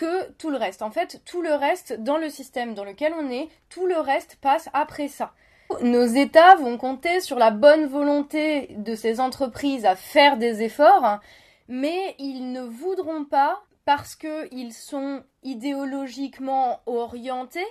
que 0.00 0.32
tout 0.38 0.48
le 0.48 0.56
reste. 0.56 0.80
En 0.80 0.90
fait, 0.90 1.20
tout 1.26 1.42
le 1.42 1.52
reste 1.52 1.92
dans 1.92 2.16
le 2.16 2.30
système 2.30 2.72
dans 2.72 2.84
lequel 2.84 3.12
on 3.20 3.30
est, 3.30 3.48
tout 3.68 3.86
le 3.86 3.98
reste 3.98 4.38
passe 4.40 4.70
après 4.72 5.08
ça. 5.08 5.34
Nos 5.82 6.06
États 6.06 6.54
vont 6.54 6.78
compter 6.78 7.20
sur 7.20 7.38
la 7.38 7.50
bonne 7.50 7.84
volonté 7.84 8.74
de 8.78 8.94
ces 8.94 9.20
entreprises 9.20 9.84
à 9.84 9.96
faire 9.96 10.38
des 10.38 10.62
efforts, 10.62 11.20
mais 11.68 12.14
ils 12.18 12.50
ne 12.50 12.62
voudront 12.62 13.26
pas 13.26 13.62
parce 13.84 14.16
qu'ils 14.16 14.72
sont 14.72 15.22
idéologiquement 15.42 16.80
orientés 16.86 17.66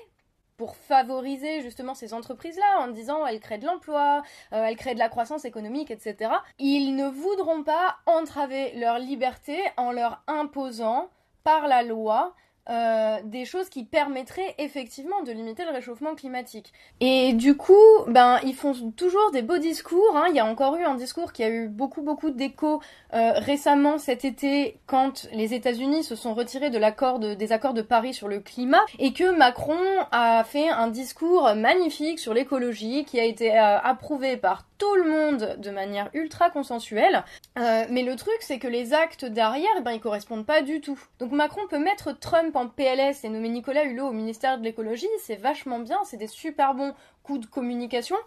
pour 0.55 0.75
favoriser 0.75 1.61
justement 1.61 1.95
ces 1.95 2.13
entreprises-là 2.13 2.81
en 2.81 2.89
disant 2.89 3.25
elles 3.25 3.39
créent 3.39 3.57
de 3.57 3.65
l'emploi, 3.65 4.21
euh, 4.53 4.65
elles 4.65 4.75
créent 4.75 4.93
de 4.93 4.99
la 4.99 5.09
croissance 5.09 5.45
économique, 5.45 5.89
etc. 5.89 6.31
Ils 6.59 6.95
ne 6.95 7.07
voudront 7.07 7.63
pas 7.63 7.97
entraver 8.05 8.73
leur 8.75 8.99
liberté 8.99 9.57
en 9.77 9.91
leur 9.91 10.21
imposant 10.27 11.09
par 11.49 11.67
la 11.67 11.81
loi 11.81 12.35
euh, 12.69 13.17
des 13.23 13.45
choses 13.45 13.67
qui 13.67 13.83
permettraient 13.83 14.53
effectivement 14.59 15.23
de 15.23 15.31
limiter 15.31 15.65
le 15.65 15.71
réchauffement 15.71 16.13
climatique. 16.13 16.71
Et 16.99 17.33
du 17.33 17.57
coup, 17.57 17.73
ben 18.07 18.39
ils 18.43 18.53
font 18.53 18.91
toujours 18.91 19.31
des 19.31 19.41
beaux 19.41 19.57
discours. 19.57 20.15
Hein. 20.15 20.25
Il 20.29 20.35
y 20.35 20.39
a 20.39 20.45
encore 20.45 20.75
eu 20.75 20.83
un 20.83 20.93
discours 20.93 21.33
qui 21.33 21.43
a 21.43 21.49
eu 21.49 21.67
beaucoup 21.67 22.03
beaucoup 22.03 22.29
d'écho 22.29 22.79
euh, 23.15 23.31
récemment 23.37 23.97
cet 23.97 24.23
été 24.23 24.79
quand 24.85 25.27
les 25.33 25.55
États-Unis 25.55 26.03
se 26.03 26.15
sont 26.15 26.35
retirés 26.35 26.69
de 26.69 26.77
l'accord 26.77 27.17
des 27.17 27.51
accords 27.51 27.73
de 27.73 27.81
Paris 27.81 28.13
sur 28.13 28.27
le 28.27 28.39
climat 28.39 28.85
et 28.99 29.13
que 29.13 29.35
Macron 29.35 29.79
a 30.11 30.43
fait 30.43 30.69
un 30.69 30.89
discours 30.89 31.55
magnifique 31.55 32.19
sur 32.19 32.35
l'écologie 32.35 33.03
qui 33.03 33.19
a 33.19 33.23
été 33.23 33.57
euh, 33.57 33.79
approuvé 33.79 34.37
par 34.37 34.67
tout 34.77 34.95
le 34.95 35.09
monde 35.09 35.57
de 35.57 35.71
manière 35.71 36.09
ultra 36.13 36.49
consensuelle. 36.49 37.25
Mais 37.57 38.03
le 38.03 38.15
truc, 38.15 38.37
c'est 38.39 38.59
que 38.59 38.67
les 38.67 38.93
actes 38.93 39.25
derrière, 39.25 39.69
eh 39.77 39.81
ben, 39.81 39.91
ils 39.91 39.99
correspondent 39.99 40.45
pas 40.45 40.61
du 40.61 40.79
tout. 40.79 40.97
Donc 41.19 41.33
Macron 41.33 41.59
peut 41.69 41.79
mettre 41.79 42.17
Trump 42.17 42.55
PLS 42.67 43.23
et 43.23 43.29
nommer 43.29 43.49
Nicolas 43.49 43.83
Hulot 43.83 44.07
au 44.07 44.11
ministère 44.11 44.57
de 44.57 44.63
l'écologie, 44.63 45.07
c'est 45.19 45.35
vachement 45.35 45.79
bien, 45.79 45.99
c'est 46.03 46.17
des 46.17 46.27
super 46.27 46.73
bons 46.73 46.93
coups 47.23 47.41
de 47.41 47.45
communication. 47.45 48.17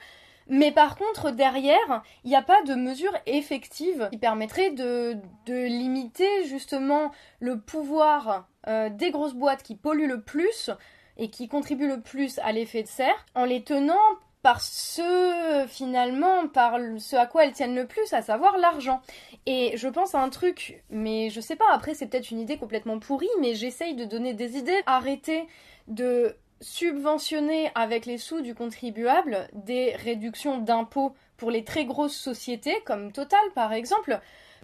Mais 0.49 0.73
par 0.73 0.97
contre, 0.97 1.31
derrière, 1.31 2.03
il 2.25 2.31
n'y 2.31 2.37
a 2.37 2.43
pas 2.43 2.63
de 2.63 2.75
mesures 2.75 3.17
effectives 3.27 4.09
qui 4.11 4.19
permettraient 4.19 4.73
de, 4.73 5.19
limiter 5.47 6.45
justement 6.45 7.13
le 7.41 7.61
pouvoir 7.61 8.49
euh, 8.67 8.89
des 8.91 9.11
grosses 9.11 9.35
boîtes 9.35 9.63
qui 9.63 9.77
polluent 9.77 10.09
le 10.09 10.21
plus 10.21 10.71
et 11.17 11.31
qui 11.31 11.49
contribuent 11.49 11.89
le 11.89 12.01
plus 12.01 12.39
à 12.41 12.53
l'effet 12.53 12.83
de 12.83 12.89
serre 12.89 13.27
en 13.35 13.45
les 13.45 13.63
tenant 13.63 14.01
par 14.43 14.61
ce 14.61 15.65
finalement 15.69 16.49
par 16.49 16.77
ce 16.99 17.17
à 17.17 17.27
quoi 17.27 17.45
elles 17.45 17.53
tiennent 17.53 17.77
le 17.77 17.87
plus, 17.87 18.13
à 18.13 18.23
savoir 18.23 18.59
l'argent. 18.59 19.01
Et 19.47 19.77
je 19.77 19.89
pense 19.89 20.15
à 20.15 20.21
un 20.21 20.29
truc, 20.31 20.83
mais 20.91 21.31
je 21.31 21.41
sais 21.41 21.57
pas, 21.57 21.65
après 21.73 21.95
c'est 21.95 22.07
peut-être 22.07 22.31
une 22.31 22.41
idée 22.41 22.57
complètement 22.57 22.99
pourrie, 22.99 23.29
mais 23.41 23.55
j'essaye 23.55 23.95
de 23.95 24.05
donner 24.05 24.35
des 24.35 24.57
idées. 24.57 24.83
Arrêter 24.87 25.47
de 25.89 26.37
subventionner 26.61 27.71
avec 27.75 28.07
les 28.07 28.19
sous 28.19 28.41
du 28.41 28.55
contribuable 28.55 29.49
des 29.53 29.95
réductions 29.97 30.59
d'impôts 30.59 31.15
pour 31.37 31.51
les 31.51 31.65
très 31.65 31.85
grosses 31.85 32.17
sociétés, 32.17 32.81
comme 32.85 33.13
Total 33.13 33.41
par 33.55 33.73
exemple, 33.73 34.21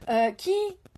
euh, 0.08 0.30
qui 0.32 0.54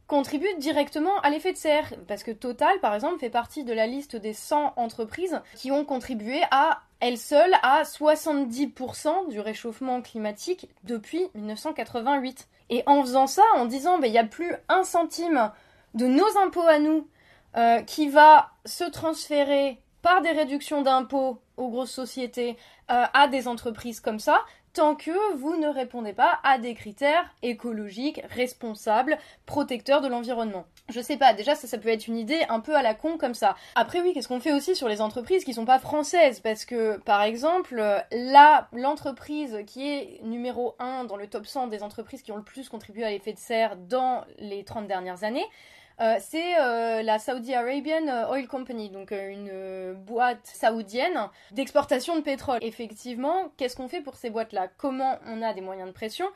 contribuent 0.07 0.59
directement 0.59 1.21
à 1.21 1.31
l'effet 1.31 1.53
de 1.53 1.57
serre. 1.57 1.95
Parce 2.09 2.23
que 2.23 2.33
Total, 2.33 2.81
par 2.81 2.95
exemple, 2.95 3.19
fait 3.19 3.31
partie 3.31 3.65
de 3.65 3.73
la 3.73 3.87
liste 3.87 4.17
des 4.17 4.33
100 4.33 4.75
entreprises 4.77 5.41
qui 5.55 5.71
ont 5.71 5.85
contribué 5.85 6.41
à 6.51 6.83
elles 7.01 7.19
seules 7.19 7.55
à 7.63 7.83
70% 7.83 9.29
du 9.29 9.41
réchauffement 9.41 10.03
climatique 10.03 10.69
depuis 10.85 11.29
1988. 11.35 12.49
Et 12.69 12.83
en 12.87 13.03
faisant 13.03 13.27
ça, 13.27 13.43
en 13.57 13.65
disant, 13.65 13.99
ben, 13.99 14.07
il 14.07 14.13
n'y 14.13 14.19
a 14.19 14.25
plus 14.25 14.55
un 14.69 14.85
centime 14.85 15.51
de 15.95 16.07
nos 16.07 16.39
impôts 16.39 16.67
à 16.67 16.79
nous 16.79 17.09
euh, 17.57 17.83
qui 17.83 18.09
va 18.09 18.53
se 18.65 18.85
transférer 18.85 19.81
par 20.03 20.23
des 20.23 20.31
réductions 20.31 20.83
d'impôts 20.83 21.41
aux 21.57 21.69
grosses 21.69 21.91
sociétés 21.91 22.57
euh, 22.91 23.05
à 23.13 23.29
des 23.29 23.49
entreprises 23.49 24.01
comme 24.01 24.19
ça, 24.19 24.41
tant 24.73 24.95
que 24.95 25.35
vous 25.37 25.57
ne 25.57 25.69
répondez 25.69 26.13
pas 26.13 26.39
à 26.43 26.59
des 26.59 26.75
critères 26.75 27.25
écologiques, 27.43 28.23
responsables, 28.31 29.19
protecteurs 29.47 30.01
de 30.01 30.09
l'environnement. 30.09 30.67
Je 30.89 31.01
sais 31.01 31.17
pas, 31.17 31.35
déjà 31.35 31.55
ça, 31.55 31.67
ça 31.67 31.79
peut 31.79 31.89
être 31.89 32.07
une 32.07 32.17
idée 32.17 32.41
un 32.49 32.61
peu 32.61 32.75
à 32.75 32.83
la 32.83 32.95
con 32.95 33.19
comme 33.19 33.35
ça. 33.35 33.57
Après 33.75 34.01
oui, 34.01 34.13
qu'est-ce 34.13 34.29
qu'on 34.29 34.41
fait 34.41 34.53
aussi 34.53 34.75
sur 34.75 34.89
les 34.89 35.01
entreprises 35.01 35.45
qui 35.45 35.55
sont 35.55 35.65
pas 35.65 35.79
françaises? 35.79 36.41
Parce 36.41 36.65
que 36.65 36.99
par 36.99 37.23
exemple, 37.23 37.77
là, 38.13 38.69
l'entreprise 38.73 39.59
qui 39.67 39.89
est 39.89 40.21
numéro 40.23 40.75
1 40.79 41.05
dans 41.05 41.17
le 41.17 41.27
top 41.27 41.47
100 41.47 41.69
des 41.69 41.83
entreprises 41.83 42.23
qui 42.23 42.33
ont 42.33 42.37
le 42.37 42.43
plus 42.43 42.69
contribué 42.69 43.05
à 43.05 43.11
l'effet 43.11 43.33
de 43.33 43.39
serre 43.39 43.77
dans 43.77 44.25
les 44.39 44.65
30 44.65 44.87
dernières 44.87 45.25
années, 45.25 45.47
euh, 46.01 46.17
c'est 46.19 46.59
euh, 46.59 47.03
la 47.03 47.19
Saudi 47.19 47.55
Arabian 47.55 48.09
euh, 48.09 48.31
Oil 48.31 48.49
Company, 48.49 48.89
donc 48.89 49.11
une 49.11 49.93
boîte 49.93 50.45
saoudienne 50.45 51.29
d'exportation 51.51 52.17
de 52.17 52.23
pétrole. 52.23 52.59
Effectivement, 52.63 53.53
qu'est-ce 53.59 53.77
qu'on 53.77 53.89
fait 53.89 54.01
pour 54.01 54.17
ces 54.17 54.31
boîtes-là? 54.31 54.69
Comment 54.79 55.19
on 55.27 55.43
a 55.43 55.53
des 55.53 55.61
moyens 55.61 55.89
de 55.89 55.93
pression? 55.93 56.27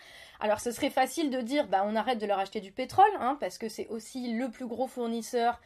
Alors, 0.40 0.60
ce 0.60 0.70
serait 0.70 0.90
facile 0.90 1.30
de 1.30 1.40
dire, 1.40 1.66
bah, 1.68 1.82
on 1.86 1.96
arrête 1.96 2.18
de 2.18 2.26
leur 2.26 2.38
acheter 2.38 2.60
du 2.60 2.72
pétrole, 2.72 3.04
hein, 3.18 3.38
parce 3.40 3.56
que 3.56 3.70
c'est 3.70 3.86
aussi 3.88 4.34
le 4.34 4.50
plus 4.50 4.66
gros 4.66 4.86
fournisseur 4.86 5.60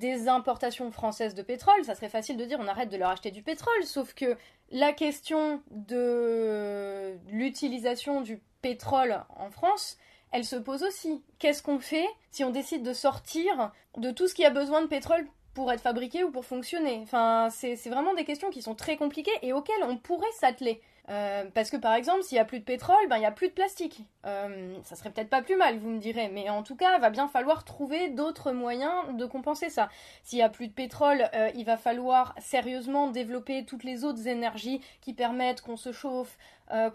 des 0.00 0.26
importations 0.26 0.90
françaises 0.90 1.36
de 1.36 1.42
pétrole, 1.42 1.84
ça 1.84 1.94
serait 1.94 2.08
facile 2.08 2.36
de 2.36 2.44
dire 2.44 2.58
on 2.60 2.66
arrête 2.66 2.88
de 2.88 2.96
leur 2.96 3.10
acheter 3.10 3.30
du 3.30 3.40
pétrole, 3.40 3.84
sauf 3.84 4.12
que 4.12 4.36
la 4.72 4.92
question 4.92 5.62
de 5.70 7.16
l'utilisation 7.28 8.20
du 8.20 8.40
pétrole 8.62 9.22
en 9.28 9.50
France, 9.50 9.96
elle 10.34 10.44
se 10.44 10.56
pose 10.56 10.82
aussi. 10.82 11.22
Qu'est-ce 11.38 11.62
qu'on 11.62 11.78
fait 11.78 12.08
si 12.32 12.42
on 12.42 12.50
décide 12.50 12.82
de 12.82 12.92
sortir 12.92 13.70
de 13.96 14.10
tout 14.10 14.26
ce 14.26 14.34
qui 14.34 14.44
a 14.44 14.50
besoin 14.50 14.82
de 14.82 14.88
pétrole 14.88 15.28
pour 15.54 15.70
être 15.70 15.80
fabriqué 15.80 16.24
ou 16.24 16.32
pour 16.32 16.44
fonctionner? 16.44 16.98
Enfin, 17.04 17.50
c'est 17.52 17.76
vraiment 17.88 18.14
des 18.14 18.24
questions 18.24 18.50
qui 18.50 18.60
sont 18.60 18.74
très 18.74 18.96
compliquées 18.96 19.30
et 19.42 19.52
auxquelles 19.52 19.84
on 19.84 19.96
pourrait 19.96 20.26
s'atteler. 20.40 20.82
Euh, 21.10 21.44
parce 21.52 21.70
que 21.70 21.76
par 21.76 21.94
exemple, 21.94 22.22
s'il 22.22 22.36
n'y 22.36 22.40
a 22.40 22.46
plus 22.46 22.60
de 22.60 22.64
pétrole, 22.64 22.96
ben 23.08 23.16
il 23.16 23.20
n'y 23.20 23.26
a 23.26 23.30
plus 23.30 23.48
de 23.48 23.52
plastique. 23.52 24.04
Euh, 24.24 24.74
ça 24.84 24.96
serait 24.96 25.10
peut-être 25.10 25.28
pas 25.28 25.42
plus 25.42 25.56
mal, 25.56 25.78
vous 25.78 25.90
me 25.90 25.98
direz, 25.98 26.28
mais 26.28 26.48
en 26.48 26.62
tout 26.62 26.76
cas, 26.76 26.96
il 26.96 27.00
va 27.00 27.10
bien 27.10 27.28
falloir 27.28 27.64
trouver 27.64 28.08
d'autres 28.08 28.52
moyens 28.52 29.14
de 29.16 29.26
compenser 29.26 29.68
ça. 29.68 29.90
S'il 30.22 30.38
n'y 30.38 30.42
a 30.42 30.48
plus 30.48 30.68
de 30.68 30.72
pétrole, 30.72 31.28
euh, 31.34 31.50
il 31.54 31.64
va 31.66 31.76
falloir 31.76 32.34
sérieusement 32.38 33.08
développer 33.08 33.66
toutes 33.66 33.84
les 33.84 34.04
autres 34.04 34.28
énergies 34.28 34.80
qui 35.02 35.12
permettent 35.12 35.60
qu'on 35.60 35.76
se 35.76 35.92
chauffe, 35.92 36.38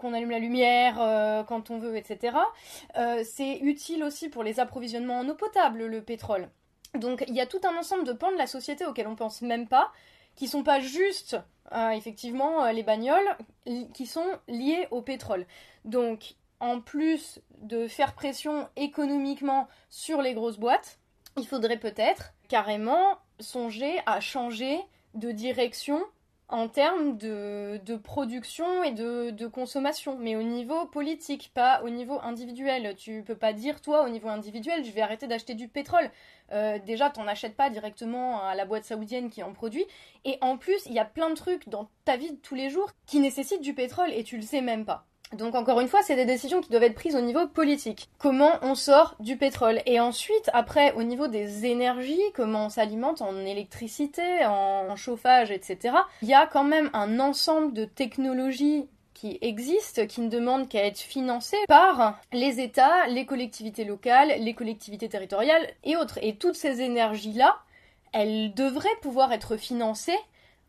qu'on 0.00 0.12
allume 0.12 0.32
la 0.32 0.40
lumière 0.40 0.96
quand 1.46 1.70
on 1.70 1.78
veut, 1.78 1.96
etc. 1.96 2.36
C'est 3.22 3.58
utile 3.58 4.02
aussi 4.02 4.28
pour 4.28 4.42
les 4.42 4.58
approvisionnements 4.58 5.20
en 5.20 5.28
eau 5.28 5.34
potable, 5.34 5.86
le 5.86 6.02
pétrole. 6.02 6.48
Donc 6.94 7.24
il 7.28 7.34
y 7.34 7.40
a 7.40 7.46
tout 7.46 7.60
un 7.64 7.76
ensemble 7.76 8.04
de 8.04 8.12
pans 8.12 8.32
de 8.32 8.36
la 8.36 8.48
société 8.48 8.84
auxquels 8.84 9.06
on 9.06 9.14
pense 9.14 9.42
même 9.42 9.68
pas, 9.68 9.92
qui 10.40 10.48
sont 10.48 10.62
pas 10.62 10.80
juste 10.80 11.36
euh, 11.72 11.90
effectivement 11.90 12.64
euh, 12.64 12.72
les 12.72 12.82
bagnoles 12.82 13.36
qui 13.92 14.06
sont 14.06 14.24
liées 14.48 14.88
au 14.90 15.02
pétrole. 15.02 15.46
Donc, 15.84 16.34
en 16.60 16.80
plus 16.80 17.42
de 17.60 17.86
faire 17.86 18.14
pression 18.14 18.66
économiquement 18.74 19.68
sur 19.90 20.22
les 20.22 20.32
grosses 20.32 20.56
boîtes, 20.56 20.98
il 21.36 21.46
faudrait 21.46 21.78
peut-être 21.78 22.32
carrément 22.48 23.18
songer 23.38 24.00
à 24.06 24.20
changer 24.20 24.80
de 25.12 25.30
direction 25.30 26.02
en 26.50 26.68
termes 26.68 27.16
de, 27.16 27.96
production 27.96 28.82
et 28.82 28.92
de, 28.92 29.46
consommation, 29.46 30.16
mais 30.18 30.36
au 30.36 30.42
niveau 30.42 30.86
politique, 30.86 31.50
pas 31.54 31.82
au 31.82 31.90
niveau 31.90 32.18
individuel. 32.22 32.94
Tu 32.96 33.22
peux 33.24 33.36
pas 33.36 33.52
dire, 33.52 33.80
toi, 33.80 34.04
au 34.04 34.08
niveau 34.08 34.28
individuel, 34.28 34.84
je 34.84 34.90
vais 34.90 35.00
arrêter 35.00 35.26
d'acheter 35.26 35.54
du 35.54 35.68
pétrole. 35.68 36.10
Euh, 36.52 36.78
déjà, 36.78 37.10
t'en 37.10 37.26
achètes 37.26 37.56
pas 37.56 37.70
directement 37.70 38.42
à 38.42 38.54
la 38.54 38.64
boîte 38.64 38.84
saoudienne 38.84 39.30
qui 39.30 39.42
en 39.42 39.52
produit. 39.52 39.84
Et 40.24 40.38
en 40.40 40.56
plus, 40.56 40.84
il 40.86 40.92
y 40.92 40.98
a 40.98 41.04
plein 41.04 41.30
de 41.30 41.34
trucs 41.34 41.68
dans 41.68 41.88
ta 42.04 42.16
vie 42.16 42.30
de 42.30 42.36
tous 42.36 42.54
les 42.54 42.70
jours 42.70 42.90
qui 43.06 43.20
nécessitent 43.20 43.62
du 43.62 43.74
pétrole 43.74 44.12
et 44.12 44.24
tu 44.24 44.36
le 44.36 44.42
sais 44.42 44.60
même 44.60 44.84
pas. 44.84 45.06
Donc 45.36 45.54
encore 45.54 45.80
une 45.80 45.88
fois, 45.88 46.02
c'est 46.02 46.16
des 46.16 46.24
décisions 46.24 46.60
qui 46.60 46.70
doivent 46.70 46.82
être 46.82 46.94
prises 46.94 47.14
au 47.14 47.20
niveau 47.20 47.46
politique. 47.46 48.08
Comment 48.18 48.52
on 48.62 48.74
sort 48.74 49.14
du 49.20 49.36
pétrole 49.36 49.80
Et 49.86 50.00
ensuite, 50.00 50.50
après, 50.52 50.92
au 50.94 51.04
niveau 51.04 51.28
des 51.28 51.66
énergies, 51.66 52.20
comment 52.34 52.66
on 52.66 52.68
s'alimente 52.68 53.22
en 53.22 53.36
électricité, 53.36 54.44
en 54.44 54.96
chauffage, 54.96 55.50
etc. 55.52 55.94
Il 56.22 56.28
y 56.28 56.34
a 56.34 56.46
quand 56.46 56.64
même 56.64 56.90
un 56.94 57.20
ensemble 57.20 57.72
de 57.72 57.84
technologies 57.84 58.88
qui 59.20 59.38
existent, 59.42 60.06
qui 60.06 60.22
ne 60.22 60.28
demandent 60.28 60.66
qu'à 60.66 60.86
être 60.86 60.98
financées 60.98 61.58
par 61.68 62.18
les 62.32 62.58
États, 62.58 63.06
les 63.06 63.26
collectivités 63.26 63.84
locales, 63.84 64.32
les 64.38 64.54
collectivités 64.54 65.10
territoriales 65.10 65.68
et 65.84 65.96
autres. 65.96 66.18
Et 66.22 66.36
toutes 66.36 66.54
ces 66.54 66.80
énergies-là, 66.80 67.58
elle 68.12 68.54
devrait 68.54 68.88
pouvoir 69.02 69.32
être 69.32 69.58
financée 69.58 70.18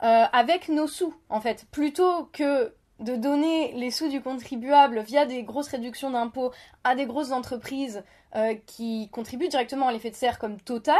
euh, 0.04 0.26
avec 0.34 0.68
nos 0.68 0.88
sous, 0.88 1.16
en 1.30 1.40
fait, 1.40 1.66
plutôt 1.72 2.26
que 2.34 2.74
de 3.02 3.16
donner 3.16 3.74
les 3.74 3.92
sous 3.92 4.10
du 4.10 4.22
contribuable 4.22 5.02
via 5.02 5.26
des 5.26 5.44
grosses 5.44 5.68
réductions 5.68 6.12
d'impôts 6.12 6.52
à 6.84 6.96
des 6.96 7.06
grosses 7.06 7.32
entreprises 7.32 8.04
euh, 8.36 8.56
qui 8.66 9.10
contribuent 9.12 9.50
directement 9.50 9.88
à 9.88 9.92
l'effet 9.92 10.12
de 10.12 10.16
serre 10.16 10.40
comme 10.40 10.60
Total, 10.60 10.96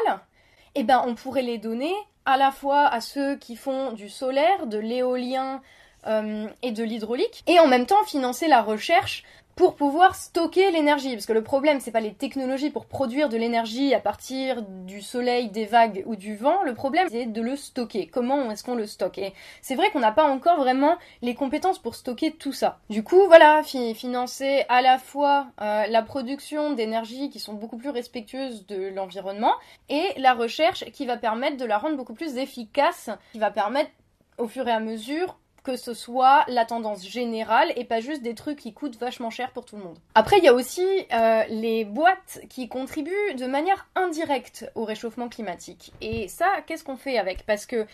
eh 0.76 0.84
ben 0.84 1.04
on 1.06 1.16
pourrait 1.16 1.42
les 1.42 1.58
donner 1.58 1.94
à 2.26 2.38
la 2.38 2.52
fois 2.52 2.88
à 2.88 3.02
ceux 3.02 3.36
qui 3.38 3.56
font 3.56 3.94
du 3.94 4.10
solaire, 4.10 4.68
de 4.68 4.78
l'éolien 4.78 5.62
euh, 6.08 6.48
et 6.62 6.72
de 6.72 6.84
l'hydraulique, 6.84 7.44
et 7.48 7.60
en 7.60 7.68
même 7.68 7.86
temps 7.86 8.04
financer 8.06 8.48
la 8.48 8.62
recherche 8.62 9.24
pour 9.56 9.76
pouvoir 9.76 10.16
stocker 10.16 10.72
l'énergie. 10.72 11.14
Parce 11.14 11.26
que 11.26 11.34
le 11.34 11.44
problème, 11.44 11.80
c'est 11.80 11.92
pas 11.92 12.00
les 12.00 12.14
technologies 12.14 12.70
pour 12.70 12.86
produire 12.86 13.30
de 13.30 13.38
l'énergie 13.38 13.94
à 13.94 14.00
partir 14.00 14.62
du 14.62 15.02
soleil, 15.02 15.50
des 15.50 15.66
vagues 15.66 16.04
ou 16.06 16.16
du 16.16 16.36
vent. 16.36 16.64
Le 16.64 16.74
problème, 16.74 17.08
c'est 17.10 17.26
de 17.26 17.42
le 17.42 17.56
stocker. 17.56 18.08
Comment 18.08 18.50
est-ce 18.52 18.64
qu'on 18.64 18.76
le 18.76 18.88
stocke? 18.88 19.18
Et 19.18 19.34
c'est 19.62 19.76
vrai 19.76 19.90
qu'on 19.92 20.00
n'a 20.00 20.12
pas 20.12 20.26
encore 20.26 20.58
vraiment 20.58 20.98
les 21.22 21.36
compétences 21.36 21.80
pour 21.80 21.96
stocker 21.96 22.32
tout 22.32 22.54
ça. 22.54 22.80
Du 22.90 23.04
coup, 23.04 23.26
voilà, 23.28 23.62
financer 23.64 24.66
à 24.70 24.82
la 24.82 24.98
fois 24.98 25.48
euh, 25.62 25.86
la 25.88 26.02
production 26.02 26.74
d'énergie 26.74 27.30
qui 27.30 27.40
sont 27.40 27.54
beaucoup 27.54 27.78
plus 27.78 27.90
respectueuses 27.90 28.66
de 28.68 28.90
l'environnement 28.90 29.54
et 29.90 30.04
la 30.18 30.34
recherche 30.34 30.86
qui 30.92 31.06
va 31.06 31.18
permettre 31.18 31.58
de 31.58 31.66
la 31.66 31.78
rendre 31.78 31.98
beaucoup 31.98 32.14
plus 32.14 32.38
efficace, 32.38 33.10
qui 33.34 33.40
va 33.40 33.52
permettre 33.52 33.92
au 34.38 34.48
fur 34.48 34.68
et 34.68 34.72
à 34.72 34.80
mesure 34.80 35.38
que 35.64 35.76
ce 35.76 35.94
soit 35.94 36.44
la 36.48 36.66
tendance 36.66 37.08
générale 37.08 37.72
et 37.76 37.84
pas 37.84 38.00
juste 38.00 38.22
des 38.22 38.36
trucs 38.36 38.60
qui 38.60 38.74
coûtent 38.74 38.98
vachement 38.98 39.30
cher 39.30 39.52
pour 39.52 39.66
tout 39.66 39.76
le 39.76 39.84
monde. 39.84 39.98
Après, 40.16 40.38
il 40.40 40.44
y 40.44 40.48
a 40.48 40.54
aussi 40.54 40.86
euh, 41.14 41.44
les 41.50 41.86
boîtes 41.86 42.42
qui 42.50 42.68
contribuent 42.68 43.36
de 43.38 43.46
manière 43.46 43.88
indirecte 43.96 44.72
au 44.76 44.86
réchauffement 44.86 45.30
climatique. 45.30 45.94
Et 46.02 46.28
ça, 46.28 46.48
qu'est-ce 46.66 46.84
qu'on 46.84 46.98
fait 46.98 47.18
avec? 47.18 47.46
Parce 47.46 47.66
que 47.66 47.86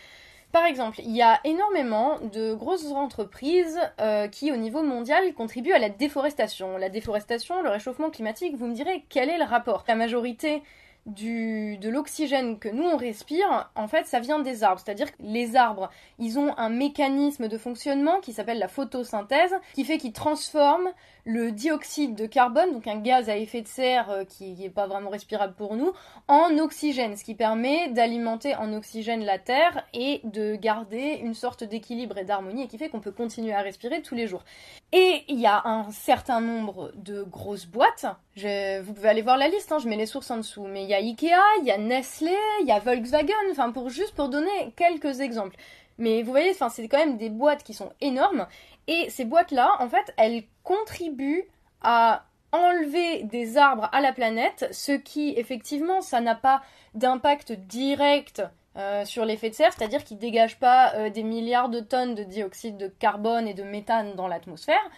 par 0.52 0.66
exemple, 0.66 1.02
il 1.04 1.16
y 1.16 1.22
a 1.22 1.42
énormément 1.44 2.20
de 2.34 2.54
grosses 2.54 2.92
entreprises 2.92 3.80
euh, 4.00 4.28
qui, 4.30 4.52
au 4.52 4.56
niveau 4.56 4.82
mondial, 4.82 5.34
contribuent 5.34 5.74
à 5.74 5.80
la 5.80 5.90
déforestation. 5.90 6.78
La 6.78 6.88
déforestation, 6.90 7.62
le 7.62 7.70
réchauffement 7.70 8.10
climatique, 8.10 8.56
vous 8.56 8.68
me 8.68 8.74
direz 8.74 9.04
quel 9.10 9.30
est 9.30 9.38
le 9.38 9.44
rapport? 9.44 9.84
La 9.90 9.96
majorité 9.96 10.64
du, 11.08 11.78
de 11.78 11.90
l'oxygène 11.90 12.60
que 12.60 12.70
nous 12.70 12.84
on 12.84 12.98
respire, 12.98 13.72
en 13.76 13.88
fait, 13.88 14.06
ça 14.06 14.20
vient 14.20 14.40
des 14.40 14.64
arbres. 14.64 14.82
C'est-à-dire 14.84 15.12
que 15.12 15.22
les 15.22 15.56
arbres, 15.56 15.90
ils 16.20 16.38
ont 16.38 16.56
un 16.58 16.70
mécanisme 16.70 17.48
de 17.48 17.58
fonctionnement 17.58 18.20
qui 18.20 18.34
s'appelle 18.34 18.60
la 18.60 18.68
photosynthèse, 18.68 19.56
qui 19.74 19.86
fait 19.86 19.98
qu'ils 19.98 20.14
transforment 20.14 20.92
le 21.26 21.52
dioxyde 21.52 22.16
de 22.16 22.26
carbone, 22.26 22.72
donc 22.72 22.88
un 22.88 23.00
gaz 23.00 23.30
à 23.30 23.36
effet 23.38 23.62
de 23.62 23.68
serre 23.68 24.10
euh, 24.10 24.24
qui 24.24 24.54
n'est 24.54 24.70
pas 24.70 24.88
vraiment 24.88 25.10
respirable 25.10 25.56
pour 25.56 25.76
nous, 25.76 25.92
en 26.28 26.58
oxygène, 26.58 27.18
ce 27.18 27.24
qui 27.24 27.36
permet 27.36 27.90
d'alimenter 27.90 28.56
en 28.56 28.74
oxygène 28.74 29.26
la 29.26 29.38
Terre 29.38 29.86
et 29.94 30.22
de 30.24 30.56
garder 30.56 31.20
une 31.22 31.34
sorte 31.34 31.66
d'équilibre 31.66 32.18
et 32.18 32.24
d'harmonie 32.24 32.64
et 32.64 32.68
qui 32.68 32.78
fait 32.78 32.88
qu'on 32.90 33.02
peut 33.02 33.12
continuer 33.12 33.54
à 33.54 33.62
respirer 33.62 34.02
tous 34.02 34.16
les 34.16 34.28
jours. 34.28 34.46
Et 34.94 35.24
il 35.28 35.40
y 35.40 35.48
a 35.48 35.68
un 35.68 35.92
certain 35.92 36.40
nombre 36.40 36.92
de 36.96 37.24
grosses 37.24 37.66
boîtes, 37.66 38.06
vous 38.46 38.94
pouvez 38.94 39.10
aller 39.10 39.22
voir 39.22 39.38
la 39.38 39.48
liste, 39.48 39.72
hein, 39.72 39.80
je 39.80 39.88
mets 39.88 39.96
les 39.96 40.06
sources 40.06 40.30
en 40.32 40.38
dessous, 40.38 40.66
mais 40.68 40.84
il 40.84 40.90
y 40.90 40.94
a 40.94 40.98
Ikea, 40.98 41.42
il 41.62 41.66
y 41.66 41.72
a 41.72 41.78
Nestlé, 41.78 42.36
il 42.62 42.68
y 42.68 42.72
a 42.72 42.80
Volkswagen, 42.80 43.34
enfin 43.52 43.72
pour 43.72 43.90
juste 43.90 44.14
pour 44.16 44.30
donner 44.30 44.74
quelques 44.76 45.22
exemples. 45.22 45.56
Mais 45.98 46.22
vous 46.22 46.32
voyez, 46.32 46.52
enfin, 46.52 46.70
c'est 46.70 46.88
quand 46.88 47.00
même 47.00 47.18
des 47.18 47.30
boîtes 47.30 47.64
qui 47.64 47.74
sont 47.74 47.92
énormes. 48.02 48.48
Et 48.88 49.10
ces 49.10 49.26
boîtes-là, 49.26 49.78
en 49.80 49.90
fait, 49.90 50.14
elles 50.18 50.44
contribuent 50.64 51.48
à 51.82 52.26
enlever 52.52 53.24
des 53.24 53.58
arbres 53.58 53.90
à 53.92 54.02
la 54.02 54.14
planète, 54.14 54.68
ce 54.72 54.92
qui, 54.92 55.34
effectivement, 55.38 56.02
ça 56.02 56.22
n'a 56.22 56.36
pas 56.36 56.62
d'impact 56.94 57.52
direct 57.52 58.42
euh, 58.78 59.06
sur 59.06 59.26
l'effet 59.26 59.50
de 59.50 59.56
serre, 59.56 59.74
c'est-à-dire 59.74 60.04
qu'ils 60.04 60.18
ne 60.18 60.22
dégagent 60.22 60.60
pas 60.60 60.94
euh, 60.96 61.10
des 61.10 61.24
milliards 61.24 61.70
de 61.70 61.80
tonnes 61.80 62.16
de 62.16 62.24
dioxyde 62.24 62.78
de 62.78 62.88
carbone 62.88 63.48
et 63.48 63.54
de 63.54 63.64
méthane 63.64 64.16
dans 64.16 64.28
l'atmosphère, 64.28 64.90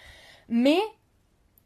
mais 0.48 0.80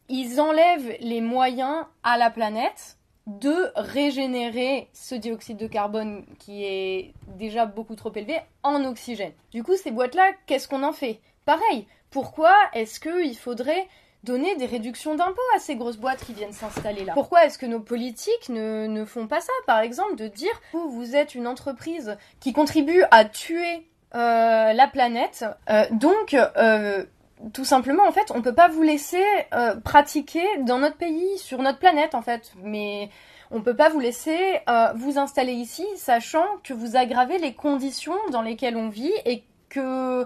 ils 0.10 0.40
enlèvent 0.40 0.98
les 1.00 1.22
moyens 1.22 1.86
à 2.04 2.18
la 2.18 2.30
planète 2.30 2.98
de 3.28 3.72
régénérer 3.76 4.90
ce 4.94 5.16
dioxyde 5.16 5.58
de 5.58 5.68
carbone 5.68 6.26
qui 6.40 6.66
est 6.66 7.14
déjà 7.38 7.66
beaucoup 7.66 7.96
trop 7.96 8.12
élevé 8.14 8.40
en 8.64 8.84
oxygène. 8.84 9.32
Du 9.52 9.64
coup, 9.64 9.76
ces 9.78 9.92
boîtes-là, 9.92 10.32
qu'est-ce 10.46 10.68
qu'on 10.68 10.84
en 10.84 10.92
fait? 10.92 11.22
Pareil, 11.46 11.88
pourquoi 12.10 12.54
est-ce 12.74 13.00
qu'il 13.00 13.38
faudrait 13.38 13.88
donner 14.24 14.56
des 14.56 14.66
réductions 14.66 15.16
d'impôts 15.16 15.42
à 15.56 15.60
ces 15.60 15.76
grosses 15.76 15.98
boîtes 15.98 16.24
qui 16.26 16.34
viennent 16.34 16.54
s'installer 16.54 17.06
là? 17.06 17.14
Pourquoi 17.14 17.46
est-ce 17.46 17.58
que 17.58 17.66
nos 17.66 17.80
politiques 17.80 18.50
ne, 18.50 19.06
font 19.06 19.28
pas 19.28 19.42
ça? 19.42 19.54
Par 19.68 19.80
exemple, 19.80 20.16
de 20.16 20.28
dire, 20.28 20.62
vous, 20.74 20.90
vous 20.90 21.16
êtes 21.16 21.34
une 21.34 21.48
entreprise 21.48 22.18
qui 22.40 22.52
contribue 22.52 23.04
à 23.12 23.26
tuer 23.26 23.88
euh, 24.16 24.74
la 24.74 24.88
planète, 24.88 25.46
euh, 25.70 25.86
donc... 25.92 26.34
Euh, 26.34 27.06
tout 27.52 27.66
simplement, 27.66 28.08
en 28.08 28.12
fait, 28.12 28.32
on 28.34 28.42
peut 28.42 28.54
pas 28.54 28.70
vous 28.70 28.84
laisser 28.84 29.24
euh, 29.54 29.76
pratiquer 29.76 30.46
dans 30.60 30.80
notre 30.80 30.96
pays, 30.96 31.38
sur 31.38 31.62
notre 31.62 31.80
planète, 31.80 32.16
en 32.16 32.22
fait. 32.22 32.54
Mais 32.64 33.10
on 33.52 33.62
peut 33.62 33.76
pas 33.76 33.90
vous 33.90 34.00
laisser 34.00 34.60
euh, 34.70 34.94
vous 34.96 35.18
installer 35.18 35.54
ici, 35.54 35.86
sachant 35.96 36.46
que 36.64 36.74
vous 36.74 36.96
aggravez 36.96 37.38
les 37.40 37.54
conditions 37.54 38.18
dans 38.32 38.42
lesquelles 38.42 38.78
on 38.78 38.90
vit 38.90 39.14
et 39.26 39.44
que 39.70 40.26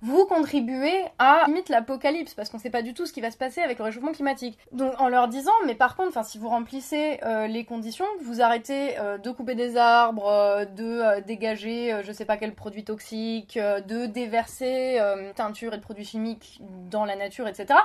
vous 0.00 0.26
contribuez 0.26 1.04
à 1.18 1.44
limite 1.46 1.68
l'apocalypse 1.68 2.34
parce 2.34 2.50
qu'on 2.50 2.58
sait 2.58 2.70
pas 2.70 2.82
du 2.82 2.94
tout 2.94 3.06
ce 3.06 3.12
qui 3.12 3.20
va 3.20 3.30
se 3.30 3.36
passer 3.36 3.60
avec 3.60 3.78
le 3.78 3.84
réchauffement 3.84 4.12
climatique. 4.12 4.58
Donc 4.72 4.92
en 4.98 5.08
leur 5.08 5.28
disant 5.28 5.52
mais 5.66 5.74
par 5.74 5.96
contre 5.96 6.24
si 6.24 6.38
vous 6.38 6.48
remplissez 6.48 7.18
euh, 7.24 7.46
les 7.46 7.64
conditions, 7.64 8.06
vous 8.22 8.40
arrêtez 8.40 8.98
euh, 8.98 9.18
de 9.18 9.30
couper 9.30 9.54
des 9.54 9.76
arbres, 9.76 10.28
euh, 10.28 10.64
de 10.64 11.20
dégager 11.22 12.00
je 12.04 12.12
sais 12.12 12.24
pas 12.24 12.36
quel 12.36 12.54
produit 12.54 12.84
toxique, 12.84 13.58
de 13.58 14.06
déverser 14.06 15.00
teinture 15.34 15.74
et 15.74 15.76
de 15.76 15.82
produits 15.82 16.04
chimiques 16.04 16.60
dans 16.90 17.04
la 17.04 17.16
nature 17.16 17.48
etc. 17.48 17.78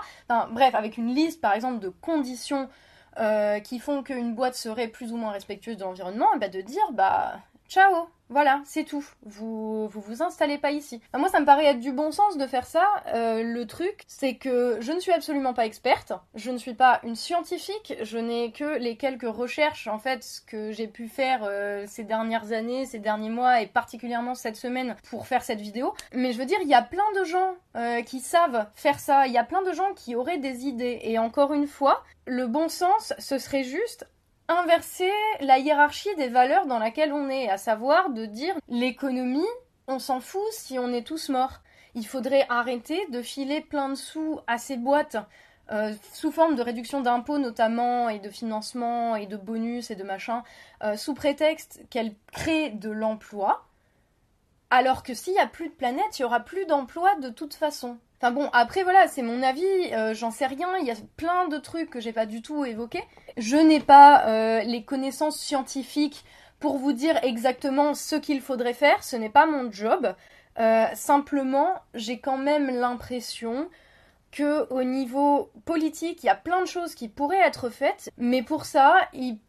Bref 0.52 0.76
avec 0.76 0.98
une 0.98 1.14
liste 1.14 1.42
par 1.42 1.54
exemple 1.54 1.80
de 1.80 1.90
conditions 1.90 2.70
qui 3.64 3.80
font 3.80 4.04
qu'une 4.04 4.34
boîte 4.34 4.56
serait 4.56 4.88
plus 4.88 5.14
ou 5.14 5.18
moins 5.18 5.32
respectueuse 5.32 5.78
de 5.78 5.84
l'environnement, 5.84 6.28
bah 6.40 6.50
de 6.50 6.62
dire 6.62 6.92
bah 6.94 7.40
ciao 7.68 8.10
voilà, 8.34 8.62
c'est 8.66 8.84
tout. 8.84 9.06
Vous, 9.22 9.88
vous 9.90 10.02
vous 10.02 10.24
installez 10.24 10.58
pas 10.58 10.72
ici. 10.72 11.00
moi, 11.16 11.30
ça 11.30 11.40
me 11.40 11.46
paraît 11.46 11.66
être 11.66 11.80
du 11.80 11.92
bon 11.92 12.12
sens 12.12 12.36
de 12.36 12.48
faire 12.48 12.66
ça. 12.66 12.84
Euh, 13.14 13.44
le 13.44 13.68
truc, 13.68 14.04
c'est 14.08 14.38
que 14.38 14.78
je 14.82 14.92
ne 14.92 15.00
suis 15.00 15.12
absolument 15.12 15.54
pas 15.54 15.68
experte. 15.68 16.14
Je 16.34 16.50
ne 16.50 16.58
suis 16.58 16.74
pas 16.74 17.00
une 17.04 17.16
scientifique. 17.16 17.94
Je 18.02 18.18
n'ai 18.18 18.52
que 18.52 18.80
les 18.80 18.98
quelques 18.98 19.28
recherches, 19.28 19.88
en 19.88 20.00
fait, 20.00 20.42
que 20.48 20.72
j'ai 20.72 20.88
pu 20.88 21.10
faire 21.10 21.42
euh, 21.44 21.84
ces 21.86 22.04
dernières 22.04 22.54
années, 22.54 22.88
ces 22.88 22.98
derniers 22.98 23.30
mois, 23.30 23.62
et 23.62 23.68
particulièrement 23.68 24.34
cette 24.34 24.56
semaine 24.56 24.96
pour 25.12 25.28
faire 25.28 25.44
cette 25.44 25.62
vidéo. 25.62 25.94
Mais 26.14 26.32
je 26.34 26.40
veux 26.40 26.46
dire, 26.46 26.60
il 26.64 26.70
y 26.70 26.74
a 26.74 26.82
plein 26.82 27.12
de 27.20 27.26
gens 27.26 27.54
euh, 27.76 28.02
qui 28.02 28.20
savent 28.20 28.68
faire 28.74 29.00
ça. 29.00 29.28
Il 29.28 29.34
y 29.34 29.38
a 29.38 29.44
plein 29.44 29.62
de 29.62 29.74
gens 29.74 29.94
qui 29.96 30.16
auraient 30.16 30.40
des 30.40 30.66
idées. 30.66 31.02
Et 31.04 31.20
encore 31.20 31.54
une 31.54 31.68
fois, 31.68 32.04
le 32.26 32.48
bon 32.48 32.68
sens, 32.68 33.14
ce 33.20 33.38
serait 33.38 33.64
juste 33.64 34.08
inverser 34.48 35.12
la 35.42 35.60
hiérarchie 35.60 36.16
des 36.16 36.28
valeurs 36.28 36.66
dans 36.66 36.80
laquelle 36.80 37.14
on 37.14 37.30
est, 37.30 37.50
à 37.50 37.58
savoir 37.58 38.10
de 38.10 38.26
dire 38.26 38.56
l'économie, 38.68 39.46
on 39.88 40.00
s'en 40.00 40.20
fout 40.20 40.42
si 40.52 40.80
on 40.80 40.94
est 40.94 41.06
tous 41.06 41.30
morts. 41.30 41.62
Il 41.96 42.06
faudrait 42.06 42.46
arrêter 42.50 43.06
de 43.10 43.22
filer 43.22 43.62
plein 43.62 43.90
de 43.90 43.96
sous 43.96 44.40
à 44.48 44.58
ces 44.58 44.78
boîtes 44.78 45.18
euh, 45.72 45.94
sous 46.12 46.32
forme 46.32 46.56
de 46.56 46.62
réduction 46.62 47.02
d'impôts 47.02 47.38
notamment 47.38 48.10
et 48.10 48.20
de 48.20 48.30
financement 48.30 49.16
et 49.16 49.28
de 49.28 49.38
bonus 49.38 49.92
et 49.92 49.96
de 49.96 50.04
machin, 50.04 50.44
euh, 50.84 50.98
sous 50.98 51.14
prétexte 51.14 51.82
qu'elles 51.90 52.14
créent 52.34 52.72
de 52.72 52.90
l'emploi, 52.90 53.66
alors 54.70 55.04
que 55.04 55.14
s'il 55.14 55.34
n'y 55.34 55.40
a 55.40 55.48
plus 55.48 55.70
de 55.70 55.74
planète, 55.74 56.20
il 56.20 56.24
n'y 56.24 56.26
aura 56.26 56.42
plus 56.42 56.66
d'emploi 56.66 57.16
de 57.16 57.30
toute 57.30 57.54
façon. 57.54 57.98
Enfin 58.24 58.32
bon, 58.32 58.50
après 58.54 58.84
voilà, 58.84 59.10
c'est 59.10 59.22
mon 59.22 59.44
avis, 59.44 59.66
euh, 59.92 60.14
j'en 60.14 60.32
sais 60.32 60.46
rien, 60.46 60.78
il 60.80 60.88
y 60.88 60.92
a 60.92 60.96
plein 61.18 61.50
de 61.50 61.58
trucs 61.58 61.90
que 61.90 62.00
j'ai 62.00 62.14
pas 62.14 62.26
du 62.26 62.42
tout 62.42 62.64
évoqués. 62.64 63.04
Je 63.36 63.58
n'ai 63.58 63.82
pas 63.82 64.26
euh, 64.28 64.62
les 64.62 64.86
connaissances 64.86 65.38
scientifiques 65.38 66.24
pour 66.62 66.78
vous 66.78 66.94
dire 66.94 67.22
exactement 67.26 67.94
ce 67.94 68.16
qu'il 68.16 68.40
faudrait 68.40 68.74
faire, 68.74 69.04
ce 69.04 69.18
n'est 69.18 69.30
pas 69.30 69.46
mon 69.46 69.70
job. 69.70 70.16
Euh, 70.58 70.86
simplement, 70.94 71.74
j'ai 71.96 72.20
quand 72.20 72.38
même 72.38 72.70
l'impression 72.74 73.68
que 74.32 74.72
au 74.72 74.86
niveau 74.86 75.52
politique, 75.66 76.24
il 76.24 76.28
y 76.28 76.30
a 76.30 76.36
plein 76.36 76.62
de 76.62 76.68
choses 76.68 76.96
qui 76.96 77.10
pourraient 77.10 77.46
être 77.46 77.68
faites, 77.68 78.10
mais 78.18 78.42
pour 78.42 78.64
ça, 78.64 78.96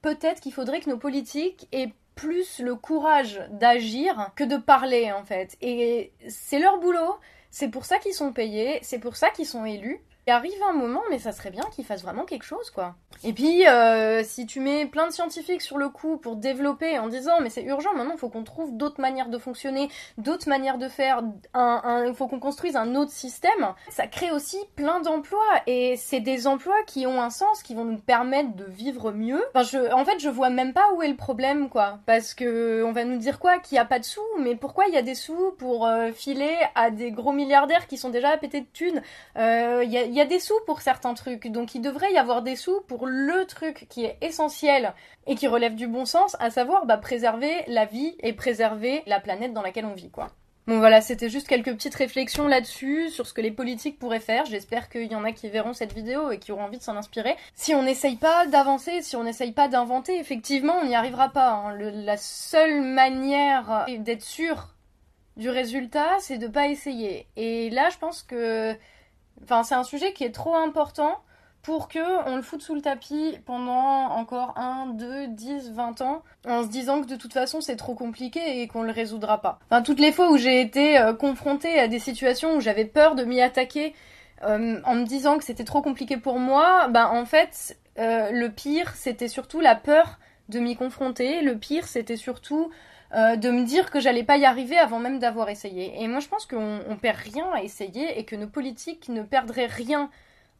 peut-être 0.02 0.40
qu'il 0.40 0.52
faudrait 0.52 0.80
que 0.80 0.90
nos 0.90 0.98
politiques 0.98 1.68
aient 1.70 1.92
plus 2.16 2.58
le 2.58 2.74
courage 2.74 3.40
d'agir 3.50 4.32
que 4.34 4.42
de 4.42 4.56
parler 4.56 5.12
en 5.12 5.24
fait. 5.24 5.56
Et 5.60 6.12
c'est 6.28 6.58
leur 6.58 6.80
boulot, 6.80 7.14
c'est 7.54 7.68
pour 7.68 7.84
ça 7.84 8.00
qu'ils 8.00 8.14
sont 8.14 8.32
payés, 8.32 8.80
c'est 8.82 8.98
pour 8.98 9.14
ça 9.14 9.30
qu'ils 9.30 9.46
sont 9.46 9.64
élus. 9.64 10.00
Il 10.26 10.30
arrive 10.30 10.62
un 10.68 10.72
moment, 10.72 11.02
mais 11.10 11.18
ça 11.18 11.32
serait 11.32 11.50
bien 11.50 11.64
qu'ils 11.72 11.84
fassent 11.84 12.02
vraiment 12.02 12.24
quelque 12.24 12.44
chose, 12.44 12.70
quoi. 12.70 12.94
Et 13.22 13.32
puis, 13.32 13.66
euh, 13.66 14.22
si 14.24 14.46
tu 14.46 14.60
mets 14.60 14.86
plein 14.86 15.06
de 15.06 15.12
scientifiques 15.12 15.62
sur 15.62 15.78
le 15.78 15.88
coup 15.88 16.16
pour 16.16 16.36
développer 16.36 16.98
en 16.98 17.08
disant, 17.08 17.40
mais 17.40 17.50
c'est 17.50 17.62
urgent, 17.62 17.94
maintenant, 17.94 18.14
il 18.14 18.18
faut 18.18 18.28
qu'on 18.30 18.42
trouve 18.42 18.76
d'autres 18.76 19.00
manières 19.00 19.28
de 19.28 19.38
fonctionner, 19.38 19.88
d'autres 20.18 20.48
manières 20.48 20.78
de 20.78 20.88
faire, 20.88 21.22
il 21.54 22.14
faut 22.14 22.26
qu'on 22.26 22.40
construise 22.40 22.76
un 22.76 22.94
autre 22.94 23.10
système, 23.10 23.74
ça 23.90 24.06
crée 24.06 24.30
aussi 24.30 24.58
plein 24.76 25.00
d'emplois. 25.00 25.40
Et 25.66 25.96
c'est 25.96 26.20
des 26.20 26.46
emplois 26.46 26.82
qui 26.86 27.06
ont 27.06 27.20
un 27.20 27.30
sens, 27.30 27.62
qui 27.62 27.74
vont 27.74 27.84
nous 27.84 27.98
permettre 27.98 28.54
de 28.54 28.64
vivre 28.64 29.12
mieux. 29.12 29.42
En 29.54 30.04
fait, 30.04 30.18
je 30.18 30.28
vois 30.28 30.50
même 30.50 30.72
pas 30.72 30.92
où 30.94 31.02
est 31.02 31.08
le 31.08 31.16
problème, 31.16 31.68
quoi. 31.68 31.98
Parce 32.06 32.34
que 32.34 32.82
on 32.84 32.92
va 32.92 33.04
nous 33.04 33.18
dire 33.18 33.38
quoi? 33.38 33.58
Qu'il 33.58 33.76
n'y 33.76 33.80
a 33.80 33.84
pas 33.84 33.98
de 33.98 34.04
sous, 34.04 34.20
mais 34.38 34.54
pourquoi 34.54 34.86
il 34.88 34.94
y 34.94 34.98
a 34.98 35.02
des 35.02 35.14
sous 35.14 35.52
pour 35.58 35.86
euh, 35.86 36.12
filer 36.12 36.56
à 36.74 36.90
des 36.90 37.10
gros 37.10 37.32
milliardaires 37.32 37.86
qui 37.86 37.98
sont 37.98 38.10
déjà 38.10 38.30
à 38.30 38.36
péter 38.36 38.62
de 38.62 38.66
thunes? 38.72 39.02
Euh, 39.36 39.84
y, 40.14 40.20
a, 40.20 40.24
des 40.24 40.40
sous 40.40 40.58
pour 40.66 40.80
certains 40.80 41.14
trucs, 41.14 41.48
donc 41.48 41.74
il 41.74 41.80
devrait 41.80 42.12
y 42.12 42.18
avoir 42.18 42.42
des 42.42 42.56
sous 42.56 42.80
pour 42.82 43.06
le 43.06 43.44
truc 43.46 43.86
qui 43.88 44.04
est 44.04 44.18
essentiel 44.20 44.94
et 45.26 45.34
qui 45.34 45.46
relève 45.46 45.74
du 45.74 45.86
bon 45.86 46.04
sens, 46.04 46.36
à 46.40 46.50
savoir 46.50 46.86
bah, 46.86 46.96
préserver 46.96 47.54
la 47.66 47.84
vie 47.84 48.16
et 48.20 48.32
préserver 48.32 49.02
la 49.06 49.20
planète 49.20 49.52
dans 49.52 49.62
laquelle 49.62 49.86
on 49.86 49.94
vit, 49.94 50.10
quoi. 50.10 50.28
Bon 50.66 50.78
voilà, 50.78 51.02
c'était 51.02 51.28
juste 51.28 51.46
quelques 51.46 51.74
petites 51.74 51.94
réflexions 51.94 52.48
là-dessus, 52.48 53.10
sur 53.10 53.26
ce 53.26 53.34
que 53.34 53.42
les 53.42 53.50
politiques 53.50 53.98
pourraient 53.98 54.18
faire. 54.18 54.46
J'espère 54.46 54.88
qu'il 54.88 55.12
y 55.12 55.14
en 55.14 55.24
a 55.24 55.32
qui 55.32 55.50
verront 55.50 55.74
cette 55.74 55.92
vidéo 55.92 56.30
et 56.30 56.38
qui 56.38 56.52
auront 56.52 56.64
envie 56.64 56.78
de 56.78 56.82
s'en 56.82 56.96
inspirer. 56.96 57.36
Si 57.54 57.74
on 57.74 57.82
n'essaye 57.82 58.16
pas 58.16 58.46
d'avancer, 58.46 59.02
si 59.02 59.14
on 59.14 59.24
n'essaye 59.24 59.52
pas 59.52 59.68
d'inventer, 59.68 60.18
effectivement, 60.18 60.76
on 60.80 60.86
n'y 60.86 60.94
arrivera 60.94 61.28
pas. 61.28 61.50
Hein. 61.52 61.76
la 61.76 62.16
seule 62.16 62.80
manière 62.80 63.84
d'être 63.98 64.22
sûr 64.22 64.74
du 65.36 65.50
résultat, 65.50 66.16
c'est 66.20 66.38
de 66.38 66.46
pas 66.46 66.68
essayer. 66.68 67.26
Et 67.36 67.68
là, 67.68 67.90
je 67.90 67.98
pense 67.98 68.22
que... 68.22 68.74
Enfin, 69.42 69.62
c'est 69.62 69.74
un 69.74 69.84
sujet 69.84 70.12
qui 70.12 70.24
est 70.24 70.32
trop 70.32 70.54
important 70.54 71.20
pour 71.64 71.88
que 71.88 72.28
on 72.28 72.36
le 72.36 72.42
foute 72.42 72.60
sous 72.60 72.74
le 72.74 72.82
tapis 72.82 73.38
pendant 73.46 74.10
encore 74.10 74.56
1, 74.58 74.94
2, 74.94 75.28
10, 75.28 75.72
20 75.72 76.02
ans, 76.02 76.22
en 76.46 76.62
se 76.62 76.68
disant 76.68 77.00
que 77.00 77.06
de 77.06 77.16
toute 77.16 77.32
façon 77.32 77.62
c'est 77.62 77.76
trop 77.76 77.94
compliqué 77.94 78.60
et 78.60 78.68
qu'on 78.68 78.82
le 78.82 78.92
résoudra 78.92 79.40
pas. 79.40 79.58
Enfin, 79.70 79.82
toutes 79.82 79.98
les 79.98 80.12
fois 80.12 80.30
où 80.30 80.36
j'ai 80.36 80.60
été 80.60 80.98
euh, 80.98 81.14
confrontée 81.14 81.80
à 81.80 81.88
des 81.88 81.98
situations 81.98 82.56
où 82.56 82.60
j'avais 82.60 82.84
peur 82.84 83.14
de 83.14 83.24
m'y 83.24 83.40
attaquer 83.40 83.94
euh, 84.44 84.78
en 84.84 84.94
me 84.94 85.06
disant 85.06 85.38
que 85.38 85.44
c'était 85.44 85.64
trop 85.64 85.80
compliqué 85.80 86.18
pour 86.18 86.38
moi, 86.38 86.88
bah 86.88 87.10
en 87.10 87.24
fait, 87.24 87.78
euh, 87.98 88.30
le 88.30 88.50
pire 88.50 88.94
c'était 88.94 89.28
surtout 89.28 89.60
la 89.60 89.74
peur 89.74 90.18
de 90.50 90.58
m'y 90.58 90.76
confronter, 90.76 91.40
le 91.40 91.56
pire 91.56 91.86
c'était 91.86 92.16
surtout 92.16 92.70
de 93.14 93.50
me 93.50 93.64
dire 93.64 93.90
que 93.90 94.00
j'allais 94.00 94.24
pas 94.24 94.36
y 94.36 94.44
arriver 94.44 94.76
avant 94.76 94.98
même 94.98 95.18
d'avoir 95.18 95.48
essayé. 95.48 96.02
Et 96.02 96.08
moi 96.08 96.20
je 96.20 96.28
pense 96.28 96.46
qu'on 96.46 96.80
on 96.88 96.96
perd 96.96 97.18
rien 97.18 97.46
à 97.52 97.62
essayer 97.62 98.18
et 98.18 98.24
que 98.24 98.36
nos 98.36 98.48
politiques 98.48 99.08
ne 99.08 99.22
perdraient 99.22 99.66
rien 99.66 100.10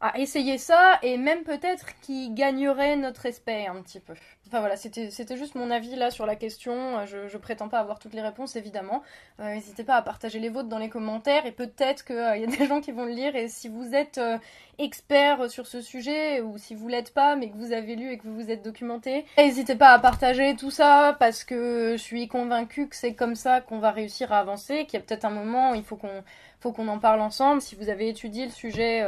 à 0.05 0.19
essayer 0.19 0.57
ça 0.57 0.99
et 1.01 1.17
même 1.17 1.43
peut-être 1.43 1.87
qui 2.01 2.29
gagnerait 2.29 2.95
notre 2.95 3.21
respect 3.21 3.65
un 3.65 3.81
petit 3.81 3.99
peu. 3.99 4.13
Enfin 4.47 4.59
voilà, 4.59 4.77
c'était 4.77 5.37
juste 5.37 5.55
mon 5.55 5.71
avis 5.71 5.95
là 5.95 6.11
sur 6.11 6.27
la 6.27 6.35
question. 6.35 7.03
Je, 7.07 7.27
je 7.27 7.37
prétends 7.37 7.67
pas 7.67 7.79
avoir 7.79 7.97
toutes 7.97 8.13
les 8.13 8.21
réponses 8.21 8.55
évidemment. 8.55 9.01
Euh, 9.39 9.55
n'hésitez 9.55 9.83
pas 9.83 9.95
à 9.95 10.03
partager 10.03 10.39
les 10.39 10.49
vôtres 10.49 10.69
dans 10.69 10.77
les 10.77 10.89
commentaires 10.89 11.47
et 11.47 11.51
peut-être 11.51 12.05
qu'il 12.05 12.15
euh, 12.15 12.37
y 12.37 12.43
a 12.43 12.47
des 12.57 12.67
gens 12.67 12.79
qui 12.79 12.91
vont 12.91 13.05
le 13.05 13.11
lire 13.11 13.35
et 13.35 13.47
si 13.47 13.69
vous 13.69 13.95
êtes 13.95 14.19
euh, 14.19 14.37
expert 14.77 15.49
sur 15.49 15.65
ce 15.65 15.81
sujet 15.81 16.41
ou 16.41 16.59
si 16.59 16.75
vous 16.75 16.87
l'êtes 16.87 17.11
pas 17.11 17.35
mais 17.35 17.49
que 17.49 17.57
vous 17.57 17.71
avez 17.71 17.95
lu 17.95 18.11
et 18.11 18.19
que 18.19 18.23
vous 18.27 18.35
vous 18.35 18.51
êtes 18.51 18.63
documenté, 18.63 19.25
n'hésitez 19.39 19.75
pas 19.75 19.89
à 19.89 19.99
partager 19.99 20.55
tout 20.55 20.71
ça 20.71 21.15
parce 21.17 21.43
que 21.43 21.93
je 21.97 22.01
suis 22.01 22.27
convaincue 22.27 22.87
que 22.87 22.95
c'est 22.95 23.15
comme 23.15 23.35
ça 23.35 23.61
qu'on 23.61 23.79
va 23.79 23.89
réussir 23.89 24.31
à 24.31 24.37
avancer, 24.37 24.85
qu'il 24.85 24.99
y 24.99 25.01
a 25.01 25.05
peut-être 25.05 25.25
un 25.25 25.31
moment 25.31 25.73
il 25.73 25.83
faut 25.83 25.95
qu'on 25.95 26.23
faut 26.59 26.71
qu'on 26.71 26.87
en 26.87 26.97
parle 26.97 27.21
ensemble. 27.21 27.61
Si 27.61 27.75
vous 27.75 27.89
avez 27.89 28.09
étudié 28.09 28.45
le 28.45 28.51
sujet 28.51 29.05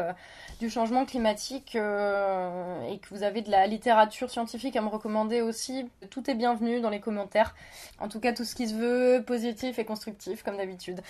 du 0.59 0.69
changement 0.69 1.05
climatique 1.05 1.75
euh, 1.75 2.81
et 2.89 2.97
que 2.97 3.09
vous 3.09 3.23
avez 3.23 3.41
de 3.41 3.51
la 3.51 3.67
littérature 3.67 4.29
scientifique 4.29 4.75
à 4.75 4.81
me 4.81 4.87
recommander 4.87 5.41
aussi, 5.41 5.89
tout 6.09 6.29
est 6.29 6.35
bienvenu 6.35 6.79
dans 6.79 6.89
les 6.89 6.99
commentaires. 6.99 7.55
En 7.99 8.07
tout 8.07 8.19
cas, 8.19 8.33
tout 8.33 8.43
ce 8.43 8.55
qui 8.55 8.67
se 8.67 8.75
veut 8.75 9.23
positif 9.23 9.79
et 9.79 9.85
constructif, 9.85 10.43
comme 10.43 10.57
d'habitude. 10.57 11.01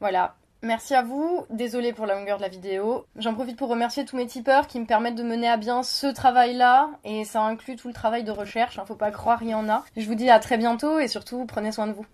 Voilà. 0.00 0.34
Merci 0.62 0.94
à 0.94 1.02
vous, 1.02 1.46
désolé 1.48 1.94
pour 1.94 2.04
la 2.04 2.16
longueur 2.16 2.36
de 2.36 2.42
la 2.42 2.50
vidéo. 2.50 3.06
J'en 3.16 3.32
profite 3.32 3.56
pour 3.56 3.70
remercier 3.70 4.04
tous 4.04 4.16
mes 4.16 4.26
tipeurs 4.26 4.66
qui 4.66 4.78
me 4.78 4.84
permettent 4.84 5.14
de 5.14 5.22
mener 5.22 5.48
à 5.48 5.56
bien 5.56 5.82
ce 5.82 6.06
travail-là, 6.06 6.90
et 7.02 7.24
ça 7.24 7.40
inclut 7.40 7.76
tout 7.76 7.88
le 7.88 7.94
travail 7.94 8.24
de 8.24 8.30
recherche, 8.30 8.78
hein, 8.78 8.84
faut 8.86 8.94
pas 8.94 9.10
croire, 9.10 9.42
il 9.42 9.48
y 9.48 9.54
en 9.54 9.70
a. 9.70 9.84
Je 9.96 10.06
vous 10.06 10.14
dis 10.14 10.28
à 10.28 10.38
très 10.38 10.58
bientôt, 10.58 10.98
et 10.98 11.08
surtout, 11.08 11.46
prenez 11.46 11.72
soin 11.72 11.86
de 11.86 11.92
vous. 11.92 12.04